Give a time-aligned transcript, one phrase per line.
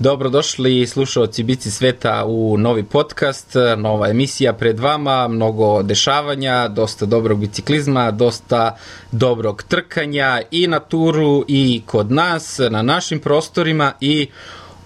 [0.00, 7.38] Dobrodošli slušalci Bici sveta u novi podcast, nova emisija pred vama, mnogo dešavanja, dosta dobrog
[7.38, 8.76] biciklizma, dosta
[9.12, 14.28] dobrog trkanja i na turu i kod nas, na našim prostorima i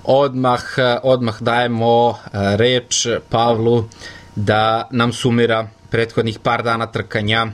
[0.05, 0.65] odmah,
[1.03, 2.17] odmah dajemo e,
[2.57, 3.85] reč Pavlu
[4.37, 7.47] da nam sumira prethodnih par dana trkanja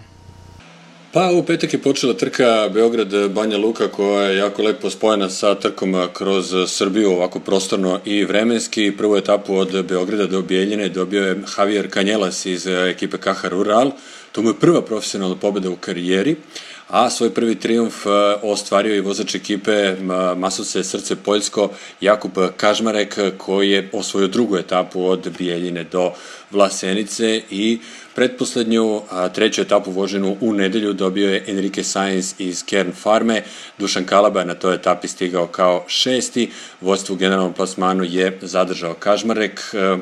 [1.13, 6.09] Pa u petak je počela trka Beograd-Banja Luka koja je jako lepo spojena sa trkom
[6.13, 8.93] kroz Srbiju ovako prostorno i vremenski.
[8.99, 13.91] Prvu etapu od Beograda do Bijeljine dobio je Javier Canjelas iz ekipe Kaha Rural.
[14.32, 16.37] To mu je prva profesionalna pobeda u karijeri,
[16.89, 18.11] a svoj prvi triumf e,
[18.43, 19.96] ostvario i vozač ekipe
[20.37, 21.71] Masovce Srce Poljsko
[22.01, 26.13] Jakub Kažmarek koji je osvojio drugu etapu od Bijeljine do
[26.51, 27.79] Vlasenice i
[28.21, 33.43] Pretposlednju, a, treću etapu voženu u nedelju dobio je Enrique Sainz iz Kern Farme.
[33.79, 36.51] Dušan Kalaba na toj etapi stigao kao šesti.
[36.81, 39.61] Vodstvo u generalnom plasmanu je zadržao Kažmarek.
[39.75, 39.97] E,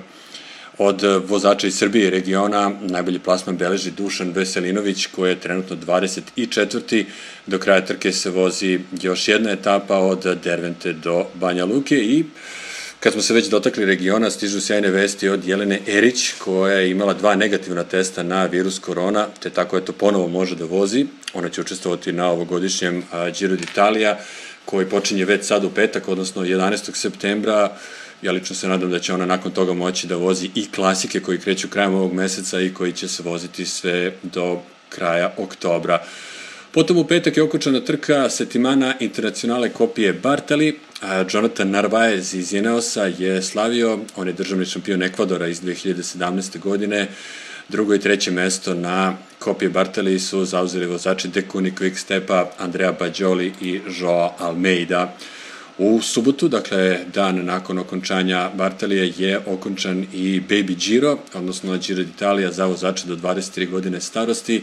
[0.79, 7.05] od vozača iz Srbije regiona najbolji plasman beleži Dušan Veselinović koji je trenutno 24.
[7.47, 12.25] Do kraja trke se vozi još jedna etapa od Dervente do Banja Luke i
[13.01, 17.15] Kad smo se već dotakli regiona, stižu sjajne vesti od Jelene Erić, koja je imala
[17.15, 21.07] dva negativna testa na virus korona, te tako eto ponovo može da vozi.
[21.35, 23.02] Ona će učestvovati na ovogodišnjem
[23.38, 24.15] Giro d'Italia,
[24.65, 26.95] koji počinje već sad u petak, odnosno 11.
[26.95, 27.76] septembra.
[28.23, 31.38] Ja lično se nadam da će ona nakon toga moći da vozi i klasike koji
[31.38, 36.02] kreću krajem ovog meseca i koji će se voziti sve do kraja oktobra.
[36.73, 40.79] Potom u petak je okučana trka Setimana Internacionale kopije Bartali.
[41.33, 46.59] Jonathan Narvaez iz Ineosa je slavio, on je državni šampion Ekvadora iz 2017.
[46.59, 47.09] godine.
[47.69, 53.80] Drugo i treće mesto na kopije Bartali su zauzeli vozači Dekuni Quickstepa, Andrea Bajoli i
[54.01, 55.16] Joao Almeida.
[55.79, 62.51] U subotu, dakle dan nakon okončanja Bartalije, je okončan i Baby Giro, odnosno Giro d'Italia
[62.51, 64.62] za vozače do 23 godine starosti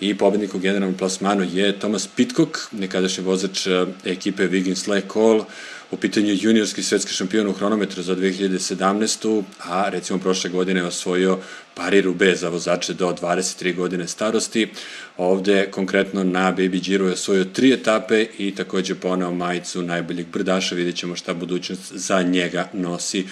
[0.00, 5.44] i pobednik u generalnom plasmanu je Thomas Pitcock, nekadašnji vozač e, ekipe Wiggins Call,
[5.90, 9.42] u pitanju juniorski svetski šampion u hronometru za 2017.
[9.58, 11.38] a recimo prošle godine je osvojio
[11.74, 14.68] Paris Roubaix za vozače do 23 godine starosti.
[15.16, 20.74] Ovde konkretno na Baby Giro je osvojio tri etape i takođe ponao majicu najboljeg brdaša,
[20.74, 23.26] vidjet ćemo šta budućnost za njega nosi.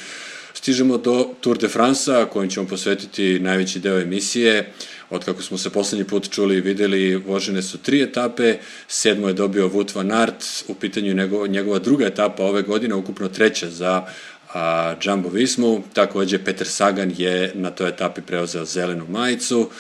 [0.54, 4.72] Stižemo do Tour de France-a, kojim ćemo posvetiti najveći deo emisije.
[5.10, 8.58] Od kako smo se poslednji put čuli i videli, vožene su tri etape,
[8.88, 13.28] sedmo je dobio Wout van Aert, u pitanju njegova, njegova druga etapa ove godine, ukupno
[13.28, 14.06] treća za
[14.54, 19.70] a, Jumbo Vismu, takođe Peter Sagan je na toj etapi preuzeo zelenu majicu,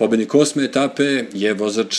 [0.00, 1.98] Pobednik osme etape je vozač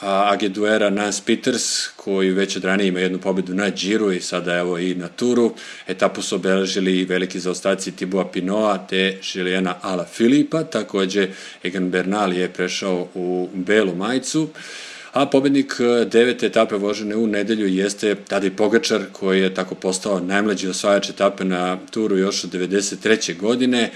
[0.00, 4.56] AG Duera Nance Peters, koji već od ranije ima jednu pobedu na Giro i sada
[4.56, 5.52] evo i na Turu.
[5.88, 11.28] Etapu su obeležili i veliki zaostaci Tibua Pinoa te Žilijana Ala Filipa, takođe
[11.62, 14.48] Egan Bernal je prešao u belu majicu.
[15.12, 15.74] A pobednik
[16.06, 21.44] devete etape vožene u nedelju jeste Tadej Pogačar, koji je tako postao najmlađi osvajač etape
[21.44, 23.36] na turu još od 93.
[23.36, 23.90] godine.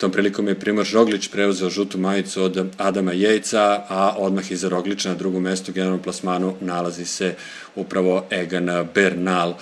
[0.00, 5.08] Tom prilikom je Primož Roglić preuzeo žutu majicu od Adama Jejca, a odmah iza Roglića
[5.08, 7.34] na drugom mestu u generalnom plasmanu nalazi se
[7.76, 9.54] upravo Egan Bernal.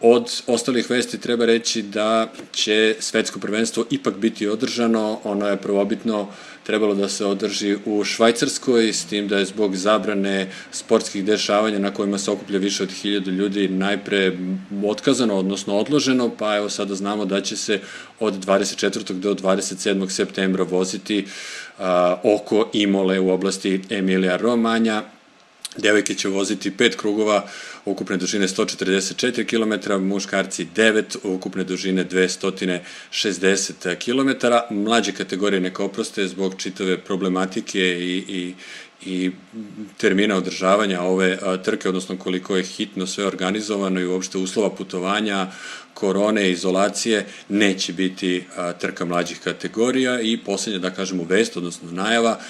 [0.00, 6.28] Od ostalih vesti treba reći da će svetsko prvenstvo ipak biti održano, ono je prvobitno
[6.66, 11.94] trebalo da se održi u Švajcarskoj, s tim da je zbog zabrane sportskih dešavanja na
[11.94, 14.32] kojima se okuplja više od hiljadu ljudi najpre
[14.86, 17.80] otkazano, odnosno odloženo, pa evo sada znamo da će se
[18.20, 19.12] od 24.
[19.12, 20.08] do 27.
[20.10, 21.26] septembra voziti
[21.78, 25.02] a, oko Imole u oblasti Emilija Romanja,
[25.76, 27.48] Devojke će voziti pet krugova
[27.84, 34.30] ukupne dužine 144 km, muškarci 9, ukupne dužine 260 km.
[34.74, 38.54] Mlađe kategorije neka oproste zbog čitave problematike i, i,
[39.10, 39.30] i
[39.96, 45.46] termina održavanja ove trke, odnosno koliko je hitno sve organizovano i uopšte uslova putovanja,
[45.94, 48.44] korone, izolacije, neće biti
[48.80, 52.40] trka mlađih kategorija i poslednja, da kažemo, vest, odnosno najava,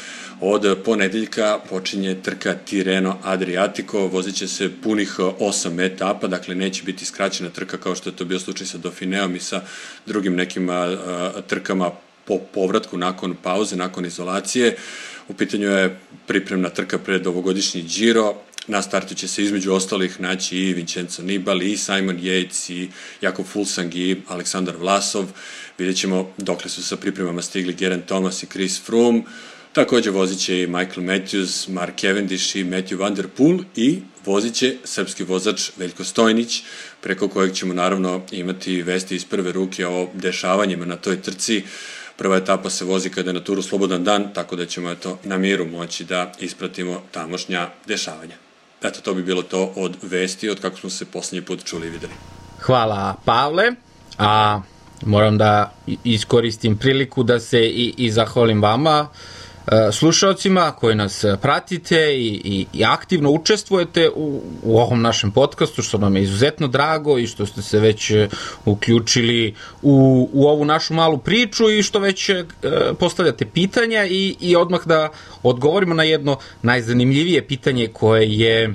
[0.41, 7.05] Od ponedeljka počinje trka Tireno Adriatico, vozit će se punih 8 etapa, dakle neće biti
[7.05, 9.63] skraćena trka kao što je to bio slučaj sa Dauphineom i sa
[10.07, 10.69] drugim nekim
[11.47, 11.91] trkama
[12.25, 14.77] po povratku nakon pauze, nakon izolacije.
[15.29, 18.35] U pitanju je pripremna trka pred ovogodišnji Giro,
[18.69, 22.89] Na startu će se između ostalih naći i Vincenzo Nibali, i Simon Yates, i
[23.21, 25.25] Jakov Fulsang, i Aleksandar Vlasov.
[25.79, 29.23] Vidjet ćemo dokle su sa pripremama stigli Geraint Thomas i Chris Froome.
[29.79, 34.55] Takođe vozit će i Michael Matthews, Mark Cavendish i Matthew Van Der Poel i vozit
[34.55, 36.63] će srpski vozač Veljko Stojnić,
[37.01, 41.63] preko kojeg ćemo naravno imati vesti iz prve ruke o dešavanjima na toj trci.
[42.17, 45.39] Prva etapa se vozi kada je na turu slobodan dan, tako da ćemo eto na
[45.39, 48.35] miru moći da ispratimo tamošnja dešavanja.
[48.83, 51.91] Eto, to bi bilo to od vesti, od kako smo se poslednji put čuli i
[51.91, 52.13] videli.
[52.61, 53.73] Hvala, Pavle.
[54.19, 54.61] A
[55.07, 55.75] moram da
[56.05, 59.38] iskoristim priliku da se i, i zahvalim vama E,
[59.93, 65.99] slušalcima koji nas pratite i, i, i aktivno učestvujete u, u ovom našem podcastu, što
[65.99, 68.29] nam je izuzetno drago i što ste se već e,
[68.65, 72.45] uključili u, u ovu našu malu priču i što već e,
[72.99, 75.11] postavljate pitanja i, i odmah da
[75.43, 78.75] odgovorimo na jedno najzanimljivije pitanje koje je,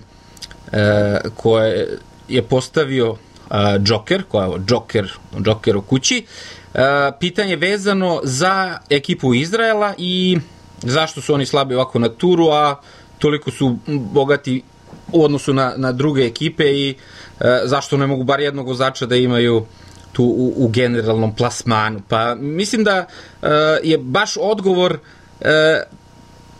[0.72, 1.98] e, koje
[2.30, 3.56] je postavio e,
[3.86, 5.12] Joker, koja je Joker,
[5.46, 6.26] Joker u kući,
[6.74, 6.80] e,
[7.20, 10.38] pitanje vezano za ekipu Izraela i
[10.84, 12.76] zašto su oni slabi ovako na turu, a
[13.20, 14.64] toliko su bogati
[15.12, 16.96] u odnosu na, na druge ekipe i
[17.40, 19.66] e, zašto ne mogu bar jednog vozača da imaju
[20.12, 22.02] tu u, u generalnom plasmanu.
[22.08, 23.06] Pa mislim da
[23.42, 23.48] e,
[23.84, 24.98] je baš odgovor
[25.42, 25.84] e,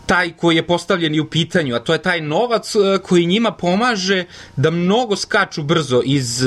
[0.06, 3.50] taj koji je postavljen i u pitanju, a to je taj novac e, koji njima
[3.52, 4.24] pomaže
[4.56, 6.42] da mnogo skaču brzo iz,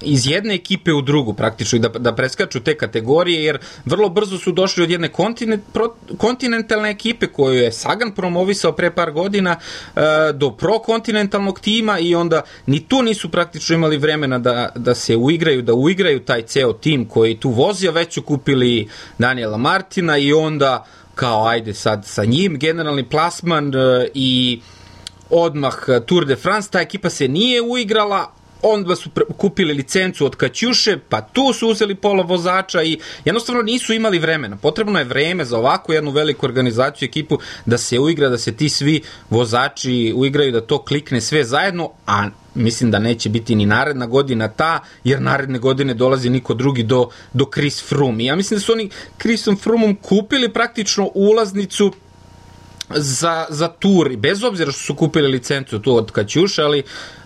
[0.00, 4.38] iz jedne ekipe u drugu praktično i da, da preskaču te kategorije, jer vrlo brzo
[4.38, 9.56] su došli od jedne kontinent, pro, kontinentalne ekipe koju je Sagan promovisao pre par godina
[9.56, 10.00] e,
[10.32, 15.62] do prokontinentalnog tima i onda ni tu nisu praktično imali vremena da, da se uigraju,
[15.62, 20.84] da uigraju taj ceo tim koji tu vozio, već su kupili Daniela Martina i onda
[21.22, 24.60] kao ajde sad sa njim, generalni plasman e, i
[25.30, 25.74] odmah
[26.06, 28.32] Tour de France, ta ekipa se nije uigrala,
[28.62, 33.92] onda su kupili licencu od Kaćuše, pa tu su uzeli pola vozača i jednostavno nisu
[33.92, 34.56] imali vremena.
[34.56, 38.68] Potrebno je vreme za ovakvu jednu veliku organizaciju, ekipu, da se uigra, da se ti
[38.68, 44.06] svi vozači uigraju, da to klikne sve zajedno, a mislim da neće biti ni naredna
[44.06, 48.22] godina ta, jer naredne godine dolazi niko drugi do, do Chris Froome.
[48.22, 48.90] I ja mislim da su oni
[49.20, 51.92] Chrisom Froomom kupili praktično ulaznicu
[52.94, 56.78] za, za tur, bez obzira što su kupili licencu tu od Kaćuša, ali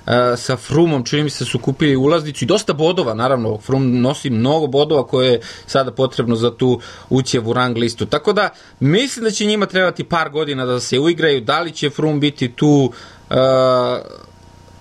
[0.06, 4.30] uh, sa Frumom čini mi se su kupili ulaznicu i dosta bodova, naravno, Frum nosi
[4.30, 6.80] mnogo bodova koje je sada potrebno za tu
[7.10, 8.06] ućevu rang listu.
[8.06, 8.48] Tako da,
[8.80, 12.52] mislim da će njima trebati par godina da se uigraju, da li će Frum biti
[12.52, 12.92] tu
[13.30, 13.36] uh,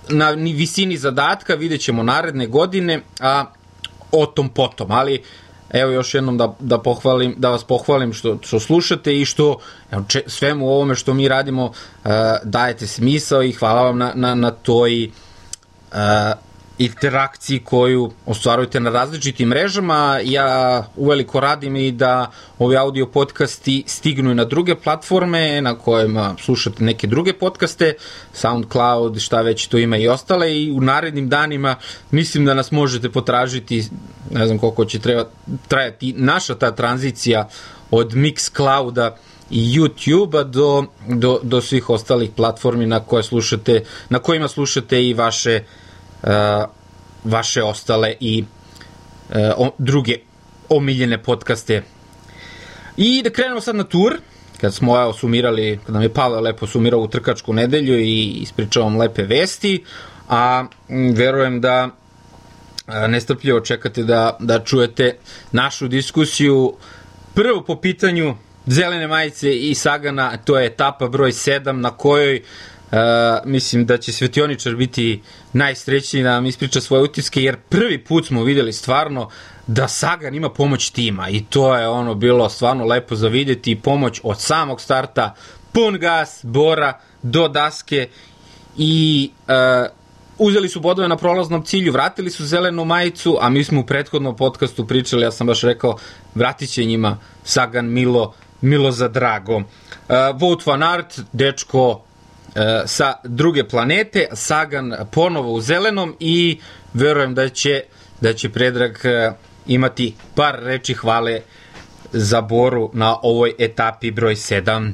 [0.09, 3.45] na visini zadatka, vidjet ćemo naredne godine, a
[4.11, 5.23] o tom potom, ali
[5.69, 9.57] evo još jednom da, da, pohvalim, da vas pohvalim što, što slušate i što
[9.91, 12.11] evo, če, svemu ovome što mi radimo uh,
[12.43, 15.05] dajete smisao i hvala vam na, na, na toj
[15.91, 15.97] uh,
[16.77, 20.19] interakciji koju ostvarujete na različitim mrežama.
[20.23, 26.35] Ja uveliko radim i da ovi audio podcasti stignu i na druge platforme na kojima
[26.39, 27.93] slušate neke druge podcaste,
[28.33, 31.75] SoundCloud, šta već to ima i ostale i u narednim danima
[32.11, 33.83] mislim da nas možete potražiti,
[34.31, 35.25] ne znam koliko će treba
[35.67, 37.47] trajati naša ta tranzicija
[37.91, 39.11] od Mixclouda
[39.49, 45.13] i YouTube-a do, do, do svih ostalih platformi na koje slušate, na kojima slušate i
[45.13, 45.84] vaše uh,
[47.23, 48.43] vaše ostale i
[49.29, 50.17] uh, o, druge
[50.69, 51.83] omiljene podcaste.
[52.97, 54.17] I da krenemo sad na tur,
[54.61, 58.83] kad smo evo sumirali, kad nam je Pavle lepo sumirao u trkačku nedelju i ispričao
[58.83, 59.83] vam lepe vesti,
[60.29, 60.65] a
[61.15, 61.89] verujem da
[62.87, 65.17] a, nestrpljivo čekate da, da čujete
[65.51, 66.73] našu diskusiju
[67.33, 72.74] prvo po pitanju zelene majice i Sagana, to je etapa broj 7 na kojoj Uh,
[73.45, 75.21] mislim da će Svetioničar biti
[75.53, 79.29] najsrećniji da nam ispriča svoje utiske, jer prvi put smo videli stvarno
[79.67, 81.29] da Sagan ima pomoć tima.
[81.29, 85.35] I to je ono bilo stvarno lepo za vidjeti i pomoć od samog starta,
[85.71, 88.07] pun gas, bora, do daske.
[88.77, 89.53] I uh,
[90.37, 94.35] uzeli su bodove na prolaznom cilju, vratili su zelenu majicu, a mi smo u prethodnom
[94.35, 95.97] podcastu pričali, ja sam baš rekao,
[96.35, 99.55] vratit će njima Sagan Milo, Milo za drago.
[99.55, 99.63] Uh,
[100.09, 102.04] Wout van Aert, dečko
[102.85, 106.59] sa druge planete, Sagan ponovo u zelenom i
[106.93, 107.81] verujem da će,
[108.21, 109.31] da će Predrag e,
[109.67, 111.41] imati par reči hvale
[112.11, 114.91] za Boru na ovoj etapi broj 7.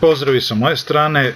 [0.00, 1.24] Pozdravi sa moje strane.
[1.24, 1.34] E,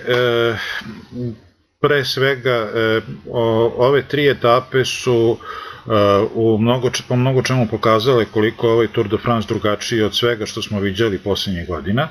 [1.80, 5.90] pre svega, e, o, ove tri etape su e,
[6.34, 10.62] u mnogo, po mnogo čemu pokazale koliko ovaj Tour de France drugačiji od svega što
[10.62, 12.08] smo viđali poslednjih godina.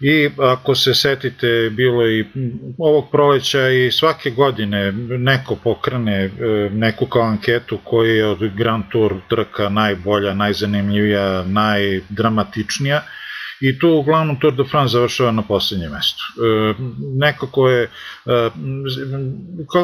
[0.00, 2.24] I ako se setite, bilo i
[2.78, 6.30] ovog proleća i svake godine neko pokrene e,
[6.72, 13.02] neku kao anketu koja je od Grand Tour trka najbolja, najzanimljivija, najdramatičnija
[13.60, 16.22] i tu uglavnom Tour de France završava na poslednjem mestu.
[16.36, 16.74] E,
[17.16, 18.50] nekako je, e,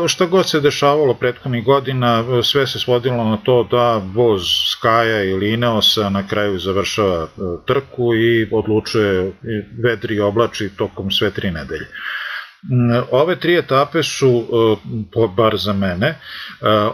[0.08, 5.52] šta god se dešavalo prethodnih godina, sve se svodilo na to da voz Skaja ili
[5.52, 7.28] Ineosa na kraju završava e,
[7.66, 9.32] trku i odlučuje
[9.82, 11.86] vedri oblači tokom sve tri nedelje.
[13.10, 14.46] Ove tri etape su,
[15.36, 16.18] bar za mene,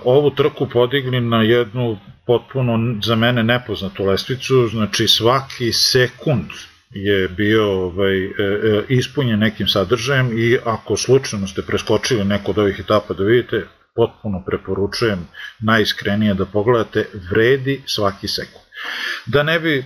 [0.04, 6.50] ovu trku podigli na jednu potpuno za mene nepoznatu lestvicu, znači svaki sekund
[6.90, 12.58] je bio ovaj, e, e, ispunjen nekim sadržajem i ako slučajno ste preskočili neko od
[12.58, 15.28] ovih etapa da vidite, potpuno preporučujem
[15.61, 18.64] najiskrenije da pogledate, vredi svaki sekund.
[19.26, 19.85] Da ne bi e,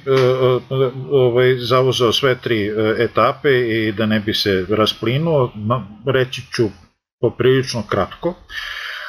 [1.11, 5.53] ovaj, zavozao sve tri etape i da ne bi se rasplinuo,
[6.07, 6.69] reći ću
[7.21, 8.35] poprilično kratko.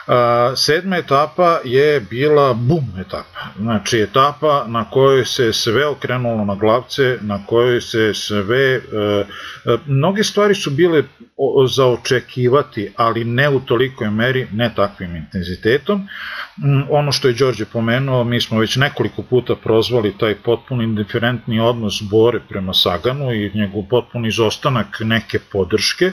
[0.07, 6.55] A, sedma etapa je bila bum etapa, znači etapa na kojoj se sve okrenulo na
[6.55, 8.79] glavce, na kojoj se sve, e,
[9.65, 11.03] e, mnoge stvari su bile
[11.67, 16.07] za očekivati, ali ne u tolikoj meri, ne takvim intenzitetom.
[16.57, 21.59] Mm, ono što je Đorđe pomenuo, mi smo već nekoliko puta prozvali taj potpuno indiferentni
[21.59, 26.11] odnos Bore prema Saganu i njegov potpuni izostanak neke podrške,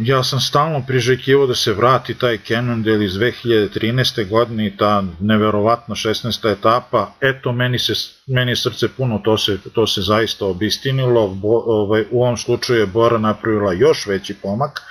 [0.00, 4.28] ja sam stalno priželjkivo da se vrati taj Cannondale iz 2013.
[4.28, 6.52] godine i ta neverovatna 16.
[6.52, 7.92] etapa, eto meni, se,
[8.26, 12.80] meni je srce puno, to se, to se zaista obistinilo, Bo, ovaj, u ovom slučaju
[12.80, 14.82] je Bora napravila još veći pomak,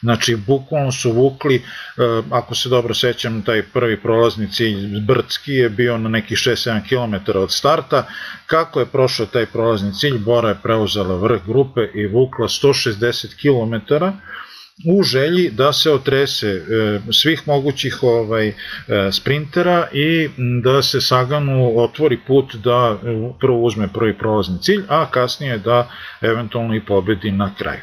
[0.00, 1.62] Znači, bukvalno su vukli, e,
[2.30, 7.38] ako se dobro sećam, taj prvi prolazni cilj Brdski je bio na nekih 6-7 km
[7.38, 8.06] od starta.
[8.46, 14.04] Kako je prošao taj prolazni cilj, Bora je preuzela vrh grupe i vukla 160 km
[14.86, 16.62] u želji da se otrese e,
[17.12, 18.54] svih mogućih ovaj e,
[19.12, 20.28] sprintera i
[20.62, 22.98] da se Saganu otvori put da
[23.40, 25.90] prvo uzme prvi prolazni cilj, a kasnije da
[26.20, 27.80] eventualno i pobedi na kraju.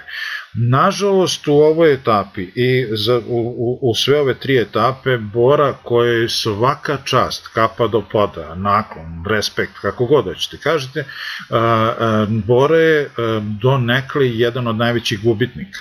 [0.57, 6.11] Nažalost, u ovoj etapi i za, u, u, u sve ove tri etape, Bora koja
[6.11, 11.05] je svaka čast, kapa do poda, naklon, respekt, kako god hoćete, kažete,
[11.49, 15.79] a, a, Bora je a, do nekli jedan od najvećih gubitnika.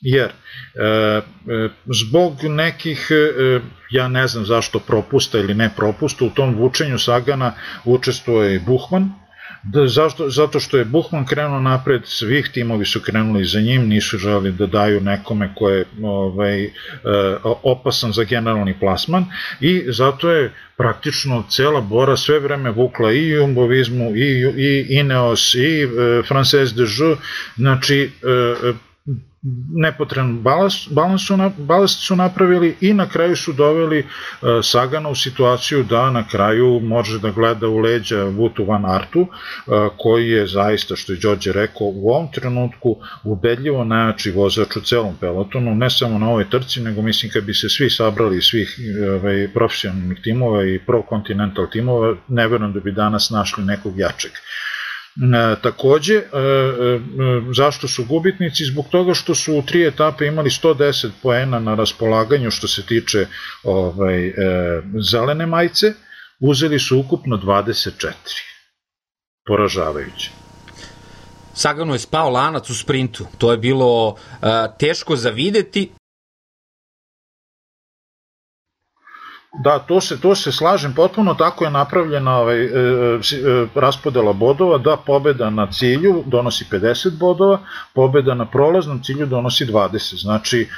[0.00, 1.20] Jer e,
[1.86, 3.60] zbog nekih, e,
[3.90, 7.52] ja ne znam zašto propusta ili ne propusta, u tom vučenju Sagana
[7.84, 9.10] učestvuje i Buhman,
[9.72, 10.30] Da, zašto?
[10.30, 14.66] Zato što je Buhman krenuo napred, svih timovi su krenuli za njim, nisu želi da
[14.66, 16.70] daju nekome ko je ovaj, e,
[17.42, 19.24] opasan za generalni plasman
[19.60, 25.82] i zato je praktično cela Bora sve vreme vukla i Jumbovizmu, i, i Ineos, i
[25.82, 25.86] e,
[26.28, 27.18] Frances de Jeux,
[27.56, 28.72] znači e,
[29.72, 31.50] nepotreban balans, balans, su, na,
[31.88, 37.18] su napravili i na kraju su doveli uh, Sagana u situaciju da na kraju može
[37.18, 39.28] da gleda u leđa Vutu Van Artu, uh,
[39.96, 45.16] koji je zaista, što je Đorđe rekao, u ovom trenutku ubedljivo najjači vozač u celom
[45.20, 48.78] pelotonu, ne samo na ovoj trci, nego mislim kad bi se svi sabrali svih
[49.18, 54.32] ovaj, profesionalnih timova i pro continental timova, ne verujem da bi danas našli nekog jačeg.
[55.18, 56.24] E, takođe, e, e,
[57.56, 58.64] zašto su gubitnici?
[58.64, 63.26] Zbog toga što su u tri etape imali 110 poena na raspolaganju što se tiče
[63.62, 64.32] ovaj,
[65.10, 65.92] zelene majice,
[66.40, 68.12] uzeli su ukupno 24.
[69.46, 70.30] Poražavajuće.
[71.54, 73.26] Sagano je spao lanac u sprintu.
[73.38, 74.16] To je bilo
[74.78, 75.90] teško za videti,
[79.52, 83.18] Da, to se, to se slažem potpuno, tako je napravljena ovaj, e, e,
[83.74, 87.60] raspodela bodova, da pobeda na cilju donosi 50 bodova,
[87.94, 90.20] pobeda na prolaznom cilju donosi 20.
[90.20, 90.68] Znači, e,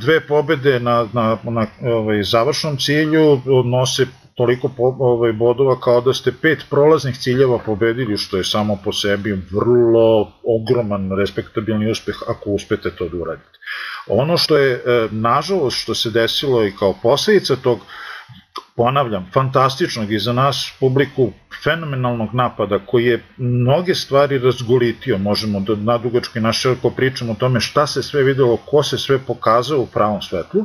[0.00, 6.12] dve pobede na, na, na ovaj, završnom cilju nose toliko po, ovaj, bodova kao da
[6.12, 12.50] ste pet prolaznih ciljeva pobedili, što je samo po sebi vrlo ogroman, respektabilni uspeh ako
[12.50, 13.58] uspete to da uradite.
[14.06, 17.78] Ono što je, e, nažalost, što se desilo i kao posledica tog
[18.76, 21.32] ponavljam, fantastičnog i za nas publiku
[21.64, 27.86] fenomenalnog napada koji je mnoge stvari razgolitio, možemo da nadugački naširoko pričamo o tome šta
[27.86, 30.64] se sve videlo, ko se sve pokazao u pravom svetlu,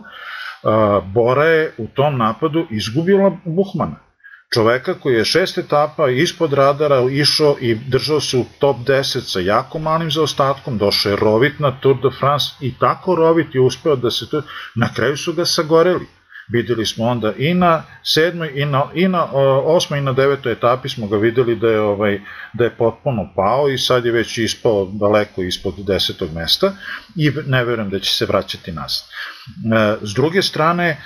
[1.14, 4.09] Bora je u tom napadu izgubila Buhmana.
[4.54, 9.40] Čoveka koji je šest etapa ispod radara išao i držao se u top 10 sa
[9.40, 13.96] jako malim zaostatkom, došao je rovit na Tour de France i tako rovit je uspeo
[13.96, 14.42] da se to,
[14.76, 16.08] na kraju su ga sagoreli
[16.50, 19.28] videli smo onda i na sedmoj i na, i na
[19.64, 22.22] osmoj i na devetoj etapi smo ga videli da je ovaj
[22.54, 26.74] da je potpuno pao i sad je već ispao daleko ispod desetog mesta
[27.16, 29.04] i ne verujem da će se vraćati nazad.
[29.04, 30.98] E, s druge strane, e,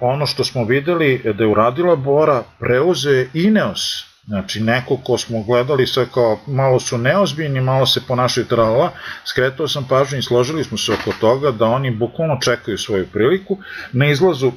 [0.00, 5.86] ono što smo videli da je uradila Bora, preuze Ineos Znači, neko ko smo gledali
[5.86, 8.92] sve kao malo su neozbiljni, malo se ponašaju tralala,
[9.24, 13.58] skretao sam pažnju i složili smo se oko toga da oni bukvalno čekaju svoju priliku,
[13.92, 14.52] na izlazu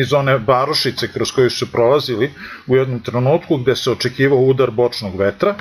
[0.00, 2.30] iz one barošice kroz koju su prolazili
[2.66, 5.54] u jednom trenutku gde se očekivao udar bočnog vetra,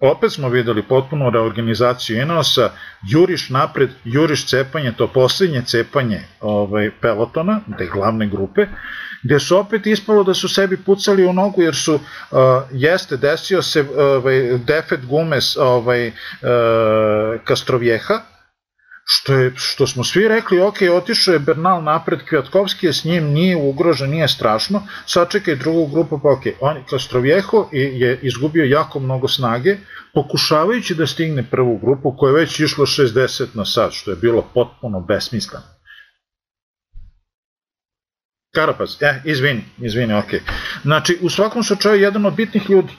[0.00, 2.70] opet smo videli potpuno reorganizaciju Inosa,
[3.10, 8.66] juriš napred, juriš cepanje, to poslednje cepanje ovaj, pelotona, te glavne grupe,
[9.24, 12.38] gde su opet ispalo da su sebi pucali u nogu jer su, uh,
[12.72, 16.14] jeste, desio se ovaj, defet gumes ovaj, uh,
[17.44, 18.20] Kastrovjeha,
[19.04, 23.24] što, je, što smo svi rekli, ok, otišao je Bernal napred, Kvjatkovski je s njim,
[23.24, 29.28] nije ugrožen, nije strašno, sačekaj drugu grupu, pa ok, on, Kastrovjeho je izgubio jako mnogo
[29.28, 29.76] snage,
[30.14, 34.44] pokušavajući da stigne prvu grupu koja je već išlo 60 na sat, što je bilo
[34.54, 35.73] potpuno besmisleno.
[38.54, 40.34] Karapaz, e, izvini, izvini, ok.
[40.82, 42.92] Znači, u svakom slučaju, jedan od bitnih ljudi.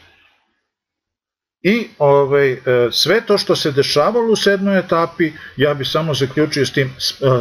[1.63, 2.57] I ovaj, e,
[2.91, 6.91] sve to što se dešavalo u sedmoj etapi, ja bi samo zaključio s tim, e,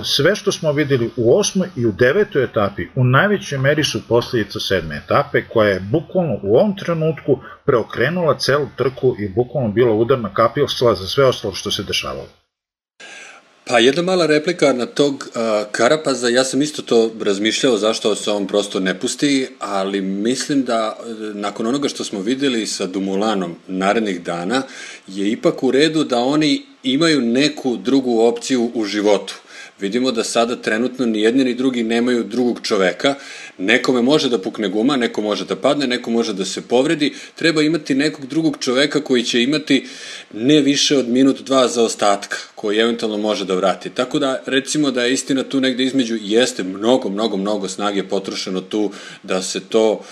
[0.04, 4.60] sve što smo videli u osmoj i u devetoj etapi, u najvećoj meri su posljedica
[4.60, 10.34] sedme etape, koja je bukvalno u ovom trenutku preokrenula celu trku i bukvalno bila udarna
[10.34, 12.43] kapilstva za sve ostalo što se dešavalo.
[13.66, 15.42] Pa jedna mala replika na tog uh,
[15.72, 20.98] Karapaza, ja sam isto to razmišljao zašto se on prosto ne pusti, ali mislim da
[21.34, 24.62] nakon onoga što smo videli sa Dumulanom narednih dana,
[25.06, 29.34] je ipak u redu da oni imaju neku drugu opciju u životu.
[29.80, 33.14] Vidimo da sada trenutno ni jedni ni drugi nemaju drugog čoveka.
[33.58, 37.12] Nekome može da pukne guma, neko može da padne, neko može da se povredi.
[37.34, 39.86] Treba imati nekog drugog čoveka koji će imati
[40.32, 43.90] ne više od minut dva za ostatka, koji eventualno može da vrati.
[43.90, 48.60] Tako da, recimo da je istina tu negde između, jeste mnogo, mnogo, mnogo snage potrošeno
[48.60, 48.90] tu
[49.22, 50.04] da se to,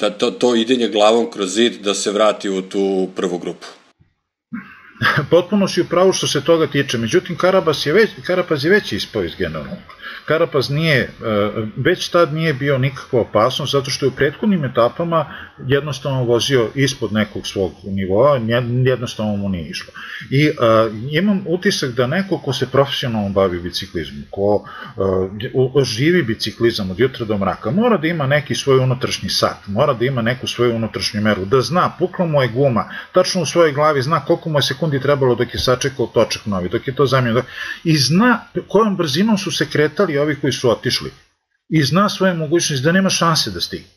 [0.00, 3.77] da to, to idenje glavom kroz zid da se vrati u tu prvu grupu.
[5.30, 9.24] Potpuno si upravo što se toga tiče, međutim Karabas je već, Karapaz je već ispao
[9.24, 9.32] iz.
[10.24, 11.10] Karapaz nije, e,
[11.76, 15.26] već tad nije bio nikakva opasnost, zato što je u prethodnim etapama
[15.66, 18.40] jednostavno vozio ispod nekog svog nivoa,
[18.84, 19.92] jednostavno mu nije išlo.
[20.30, 20.52] I e,
[21.10, 24.64] imam utisak da neko ko se profesionalno bavi biciklizmom, ko
[25.78, 29.94] e, živi biciklizam od jutra do mraka, mora da ima neki svoj unutrašnji sat, mora
[29.94, 33.72] da ima neku svoju unutrašnju meru, da zna, pukla mu je guma, tačno u svojoj
[33.72, 37.06] glavi zna koliko mu je sekundi trebalo dok je sačekao točak novi, dok je to
[37.06, 37.42] zamljeno,
[37.84, 41.10] i zna kojom brzinom su se kretali ovi koji su otišli
[41.68, 43.88] i zna svoje mogućnosti da nema šanse da stigne.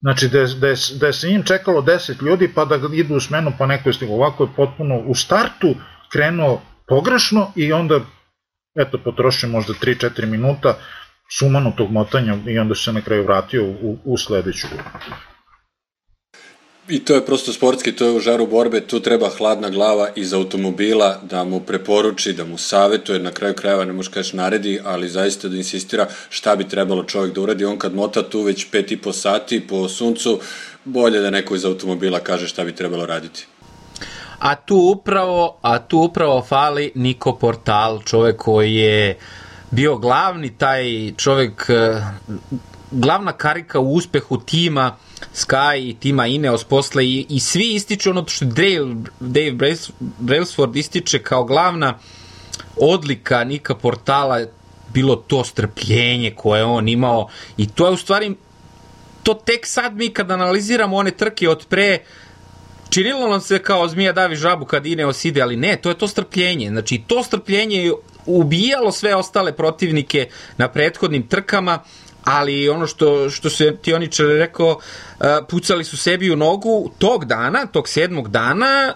[0.00, 3.20] Znači da da, je, da je se njim čekalo 10 ljudi pa da idu u
[3.20, 4.16] smenu pa neko je stigao.
[4.16, 5.74] Ovako je potpuno u startu
[6.12, 8.00] krenuo pogrešno i onda
[8.74, 10.78] eto potrošio možda 3-4 minuta
[11.38, 14.66] sumanutog motanja i onda se na kraju vratio u, u sledeću
[16.88, 20.32] I to je prosto sportski, to je u žaru borbe, tu treba hladna glava iz
[20.32, 25.08] automobila da mu preporuči, da mu savetuje, na kraju krajeva ne može kaš naredi, ali
[25.08, 27.64] zaista da insistira šta bi trebalo čovjek da uradi.
[27.64, 30.40] On kad mota tu već pet i po sati po suncu,
[30.84, 33.46] bolje da neko iz automobila kaže šta bi trebalo raditi.
[34.38, 39.18] A tu upravo, a tu upravo fali Niko Portal, čovek koji je
[39.70, 42.02] bio glavni taj čovek, eh,
[42.94, 44.96] glavna karika u uspehu tima
[45.34, 49.76] Sky i tima Ineos posle i, i svi ističu ono što Dave, Dave
[50.18, 51.98] Brailsford ističe kao glavna
[52.76, 54.40] odlika Nika Portala
[54.92, 58.34] bilo to strpljenje koje on imao i to je u stvari
[59.22, 61.98] to tek sad mi kad analiziramo one trke od pre
[62.90, 66.08] činilo nam se kao zmija davi žabu kad Ineos ide, ali ne, to je to
[66.08, 66.68] strpljenje.
[66.68, 67.92] Znači, to strpljenje je
[68.26, 71.78] ubijalo sve ostale protivnike na prethodnim trkama
[72.24, 74.78] ali ono što, što se Tioničar rekao,
[75.48, 78.94] pucali su sebi u nogu tog dana, tog sedmog dana,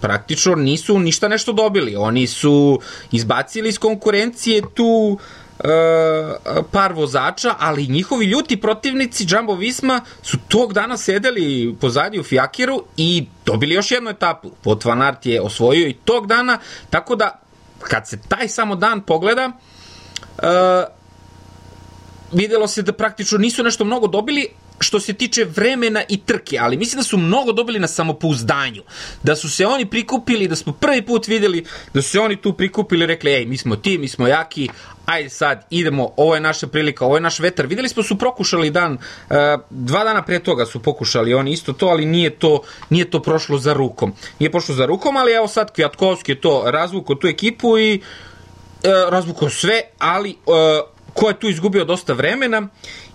[0.00, 1.96] praktično nisu ništa nešto dobili.
[1.96, 2.80] Oni su
[3.12, 5.18] izbacili iz konkurencije tu
[6.70, 12.84] par vozača, ali njihovi ljuti protivnici Jumbo Visma su tog dana sedeli pozadi u Fijakiru
[12.96, 14.50] i dobili još jednu etapu.
[14.64, 16.58] Vot Van je osvojio i tog dana,
[16.90, 17.40] tako da
[17.80, 19.52] kad se taj samo dan pogleda,
[22.32, 24.48] videlo se da praktično nisu nešto mnogo dobili
[24.82, 28.82] što se tiče vremena i trke, ali mislim da su mnogo dobili na samopouzdanju.
[29.22, 31.64] Da su se oni prikupili, da smo prvi put videli
[31.94, 34.68] da su se oni tu prikupili rekli, ej, mi smo ti, mi smo jaki,
[35.06, 37.66] ajde sad, idemo, ovo je naša prilika, ovo je naš vetar.
[37.66, 39.36] Videli smo su prokušali dan, uh,
[39.70, 43.58] dva dana pre toga su pokušali oni isto to, ali nije to, nije to prošlo
[43.58, 44.12] za rukom.
[44.38, 49.10] Nije prošlo za rukom, ali evo sad Kvjatkovski je to razvukao tu ekipu i uh,
[49.10, 50.54] razvukao sve, ali uh,
[51.12, 52.68] ko je tu izgubio dosta vremena?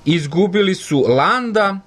[0.05, 1.79] Izgubili su Landa,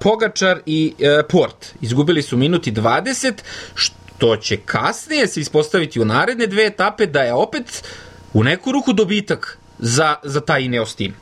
[0.00, 0.94] Pogačar i
[1.28, 1.74] Port.
[1.80, 3.32] Izgubili su minuti 20,
[3.74, 7.84] što će kasnije se ispostaviti u naredne dve etape da je opet
[8.32, 11.14] u neku ruku dobitak za, za taj Ineos tim.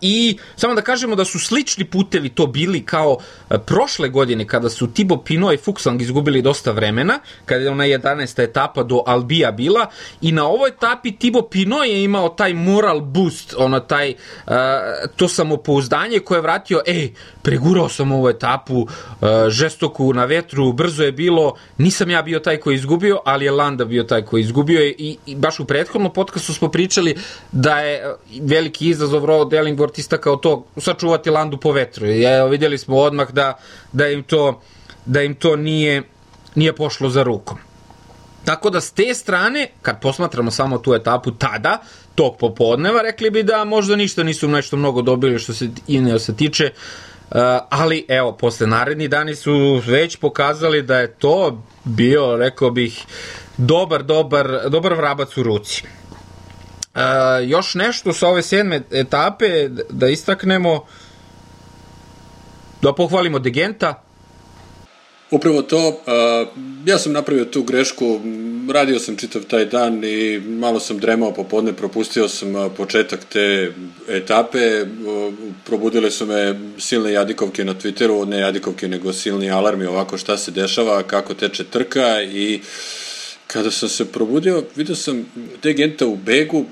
[0.00, 4.70] I samo da kažemo da su slični putevi to bili kao uh, prošle godine kada
[4.70, 8.42] su Tibo Pino i Fuxang izgubili dosta vremena, kada je ona 11.
[8.42, 9.86] etapa do Albija bila
[10.20, 14.52] i na ovoj etapi Tibo Pino je imao taj moral boost, ono taj uh,
[15.16, 18.88] to samopouzdanje koje je vratio, ej, pregurao sam ovu etapu, uh,
[19.48, 23.50] žestoku na vetru, brzo je bilo, nisam ja bio taj koji je izgubio, ali je
[23.50, 27.16] Landa bio taj koji je izgubio i, i baš u prethodnom podcastu smo pričali
[27.52, 32.06] da je veliki izazov Road Ellingworth istakao to sačuvati Landu po vetru.
[32.06, 33.58] Evo, vidjeli smo odmah da,
[33.92, 34.60] da im to
[35.08, 36.02] da im to nije,
[36.54, 37.58] nije pošlo za rukom.
[38.44, 41.78] Tako da s te strane, kad posmatramo samo tu etapu tada,
[42.14, 46.70] tog popodneva, rekli bi da možda ništa nisu nešto mnogo dobili što se Ineosa tiče,
[47.30, 47.36] Uh,
[47.70, 53.04] ali evo, posle naredni dani su već pokazali da je to bio, rekao bih,
[53.56, 55.82] dobar, dobar, dobar vrabac u ruci.
[56.98, 60.84] Uh, još nešto sa ove sedme etape da istaknemo,
[62.82, 64.02] da pohvalimo Degenta,
[65.30, 66.00] Upravo to,
[66.86, 68.20] ja sam napravio tu grešku,
[68.72, 73.72] radio sam čitav taj dan i malo sam dremao popodne, propustio sam početak te
[74.08, 74.84] etape,
[75.66, 80.50] probudile su me silne jadikovke na Twitteru, ne jadikovke nego silni alarmi ovako šta se
[80.50, 82.60] dešava, kako teče trka i
[83.48, 85.26] kada sam se probudio, vidio sam
[85.60, 86.64] te genta u begu,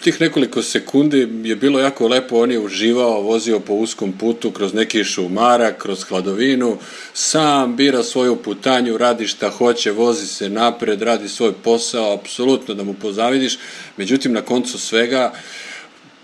[0.00, 4.74] tih nekoliko sekundi je bilo jako lepo, on je uživao, vozio po uskom putu kroz
[4.74, 6.78] neki šumara, kroz hladovinu,
[7.14, 12.84] sam bira svoju putanju, radi šta hoće, vozi se napred, radi svoj posao, apsolutno da
[12.84, 13.58] mu pozavidiš,
[13.96, 15.32] međutim na koncu svega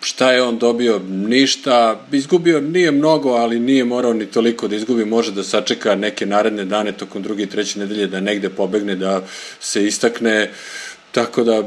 [0.06, 1.00] šta je on dobio?
[1.08, 6.26] Ništa, izgubio nije mnogo, ali nije morao ni toliko da izgubi, može da sačeka neke
[6.26, 9.22] naredne dane tokom druge i treće nedelje da negde pobegne, da
[9.60, 10.50] se istakne,
[11.16, 11.62] Tako da,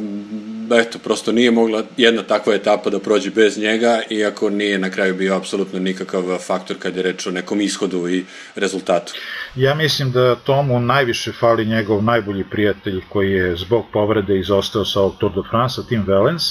[0.78, 5.16] eto, prosto nije mogla jedna takva etapa da prođe bez njega, iako nije na kraju
[5.16, 8.26] bio apsolutno nikakav faktor kad je reč o nekom ishodu i
[8.56, 9.14] rezultatu.
[9.56, 15.00] Ja mislim da Tomu najviše fali njegov najbolji prijatelj koji je zbog povrede izostao sa
[15.00, 16.44] ovog Tour de France, Tim Valens,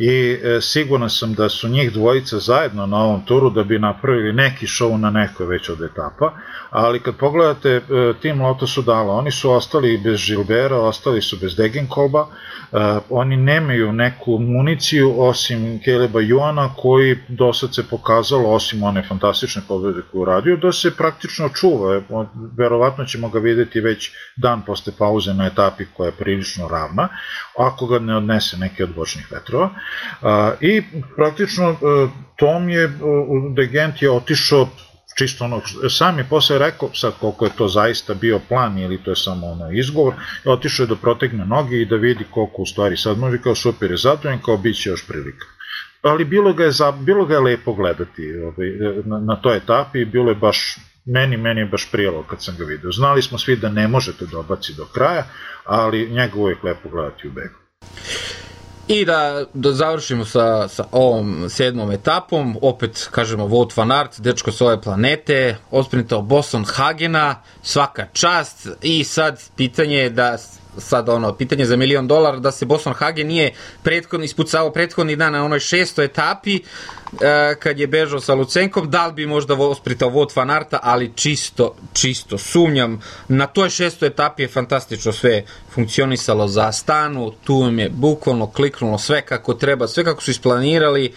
[0.00, 4.32] i e, siguran sam da su njih dvojica zajedno na ovom turu da bi napravili
[4.32, 6.32] neki show na nekoj već od etapa,
[6.70, 7.82] ali kad pogledate e,
[8.22, 12.26] tim Lotusu Dala, oni su ostali bez Gilbera, ostali su bez Degenkolba,
[12.72, 19.02] e, oni nemaju neku municiju osim Keleba Joana koji do sad se pokazalo, osim one
[19.08, 22.00] fantastične pobjede koju radio, da se praktično čuva.
[22.56, 27.08] Verovatno ćemo ga videti već dan posle pauze na etapi koja je prilično ravna,
[27.58, 29.70] ako ga ne odnese neki od bočnih vetrova.
[30.60, 30.82] I
[31.16, 31.76] praktično e,
[32.36, 32.92] Tom je,
[33.54, 34.68] Degent je otišao
[35.18, 39.10] čisto ono, sam je posle rekao, sad koliko je to zaista bio plan ili to
[39.10, 42.96] je samo ono izgovor, otišao je da protegne noge i da vidi koliko u stvari
[42.96, 45.46] sad može kao super je zadovoljan, kao bit će još prilika.
[46.02, 48.68] Ali bilo ga je, za, bilo ga je lepo gledati ovaj,
[49.04, 52.64] na, na toj etapi, bilo je baš, meni, meni je baš prijelo kad sam ga
[52.64, 52.92] vidio.
[52.92, 55.24] Znali smo svi da ne možete dobaci do kraja,
[55.64, 57.58] ali njega uvijek lepo gledati u begu.
[58.92, 64.52] I da, da završimo sa, sa ovom sedmom etapom, opet kažemo Wout van Aert, dečko
[64.52, 68.68] s ove planete, osprintao Boston Hagena, svaka čast.
[68.82, 70.38] I sad pitanje je da
[70.78, 73.52] sad ono, pitanje za milion dolara da se Boston Hagen nije
[73.82, 76.60] prethodni, ispucao prethodni dan na onoj šestoj etapi e,
[77.58, 82.38] kad je bežao sa Lucenkom, da li bi možda ospritao Vod Fanarta, ali čisto, čisto
[82.38, 83.00] sumnjam.
[83.28, 88.98] Na toj šestoj etapi je fantastično sve funkcionisalo za stanu, tu im je bukvalno kliknulo
[88.98, 91.12] sve kako treba, sve kako su isplanirali,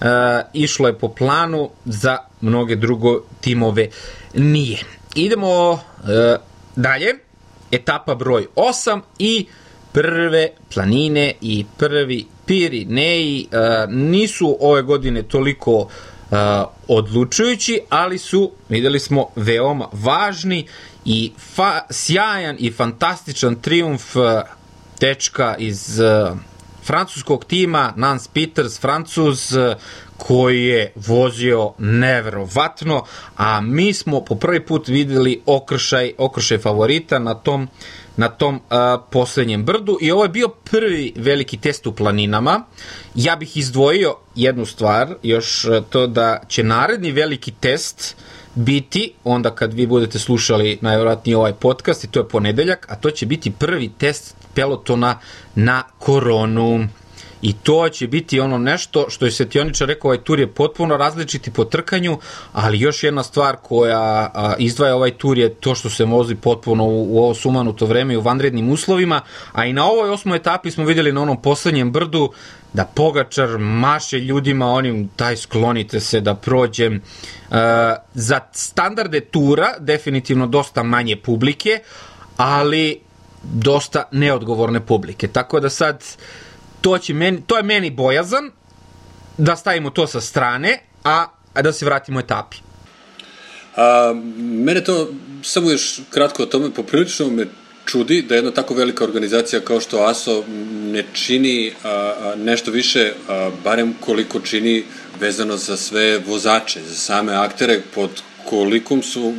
[0.00, 0.06] e,
[0.52, 3.88] išlo je po planu, za mnoge drugo timove
[4.34, 4.78] nije.
[5.14, 6.36] Idemo e,
[6.76, 7.25] dalje
[7.70, 9.46] etapa broj 8 i
[9.92, 15.88] prve planine i prvi Pirineji uh, nisu ove godine toliko uh,
[16.88, 20.66] odlučujući, ali su, videli smo, veoma važni
[21.04, 24.22] i fa sjajan i fantastičan triumf uh,
[24.98, 26.38] tečka iz uh,
[26.86, 29.56] francuskog tima, Nance Peters, Francuz,
[30.16, 33.04] koji je vozio neverovatno,
[33.36, 37.68] a mi smo po prvi put videli okršaj, okršaj favorita na tom
[38.16, 42.64] na tom a, poslednjem brdu i ovo je bio prvi veliki test u planinama.
[43.14, 48.16] Ja bih izdvojio jednu stvar, još to da će naredni veliki test
[48.56, 53.10] biti, onda kad vi budete slušali najvjerojatnije ovaj podcast i to je ponedeljak, a to
[53.10, 55.18] će biti prvi test pelotona
[55.54, 56.88] na koronu.
[57.42, 61.50] I to će biti ono nešto što je Svetioničar rekao, ovaj tur je potpuno različiti
[61.50, 62.18] po trkanju,
[62.52, 66.84] ali još jedna stvar koja a, izdvaja ovaj tur je to što se vozi potpuno
[66.84, 69.20] u, u ovo sumanuto vreme i u vanrednim uslovima,
[69.52, 72.32] a i na ovoj osmoj etapi smo videli na onom poslednjem brdu
[72.72, 76.94] da Pogačar maše ljudima onim daj sklonite se da prođem.
[76.94, 77.00] E,
[78.14, 81.78] za standarde tura definitivno dosta manje publike
[82.36, 83.00] ali
[83.42, 85.28] dosta neodgovorne publike.
[85.28, 86.04] Tako da sad
[86.80, 88.50] to, će meni, to je meni bojazan
[89.38, 92.56] da stavimo to sa strane a, a da se vratimo etapi.
[93.76, 95.08] A, mene to,
[95.42, 97.46] samo još kratko o tome, poprilično me
[97.84, 100.44] čudi da jedna tako velika organizacija kao što ASO
[100.92, 104.84] ne čini a, nešto više, a, barem koliko čini
[105.20, 108.10] vezano za sve vozače, za same aktere pod
[108.48, 109.34] kolikom su,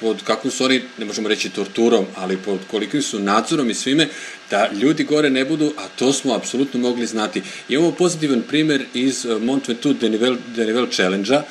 [0.00, 4.08] pod kakvom su oni, ne možemo reći torturom, ali pod kolikim su nadzorom i svime,
[4.50, 7.42] da ljudi gore ne budu, a to smo apsolutno mogli znati.
[7.68, 11.42] Imamo pozitivan primer iz Mont Ventoux Denivel, Denivel Challenge-a,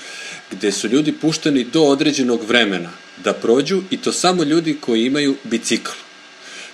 [0.52, 2.90] gde su ljudi pušteni do određenog vremena
[3.24, 5.92] da prođu i to samo ljudi koji imaju bicikl.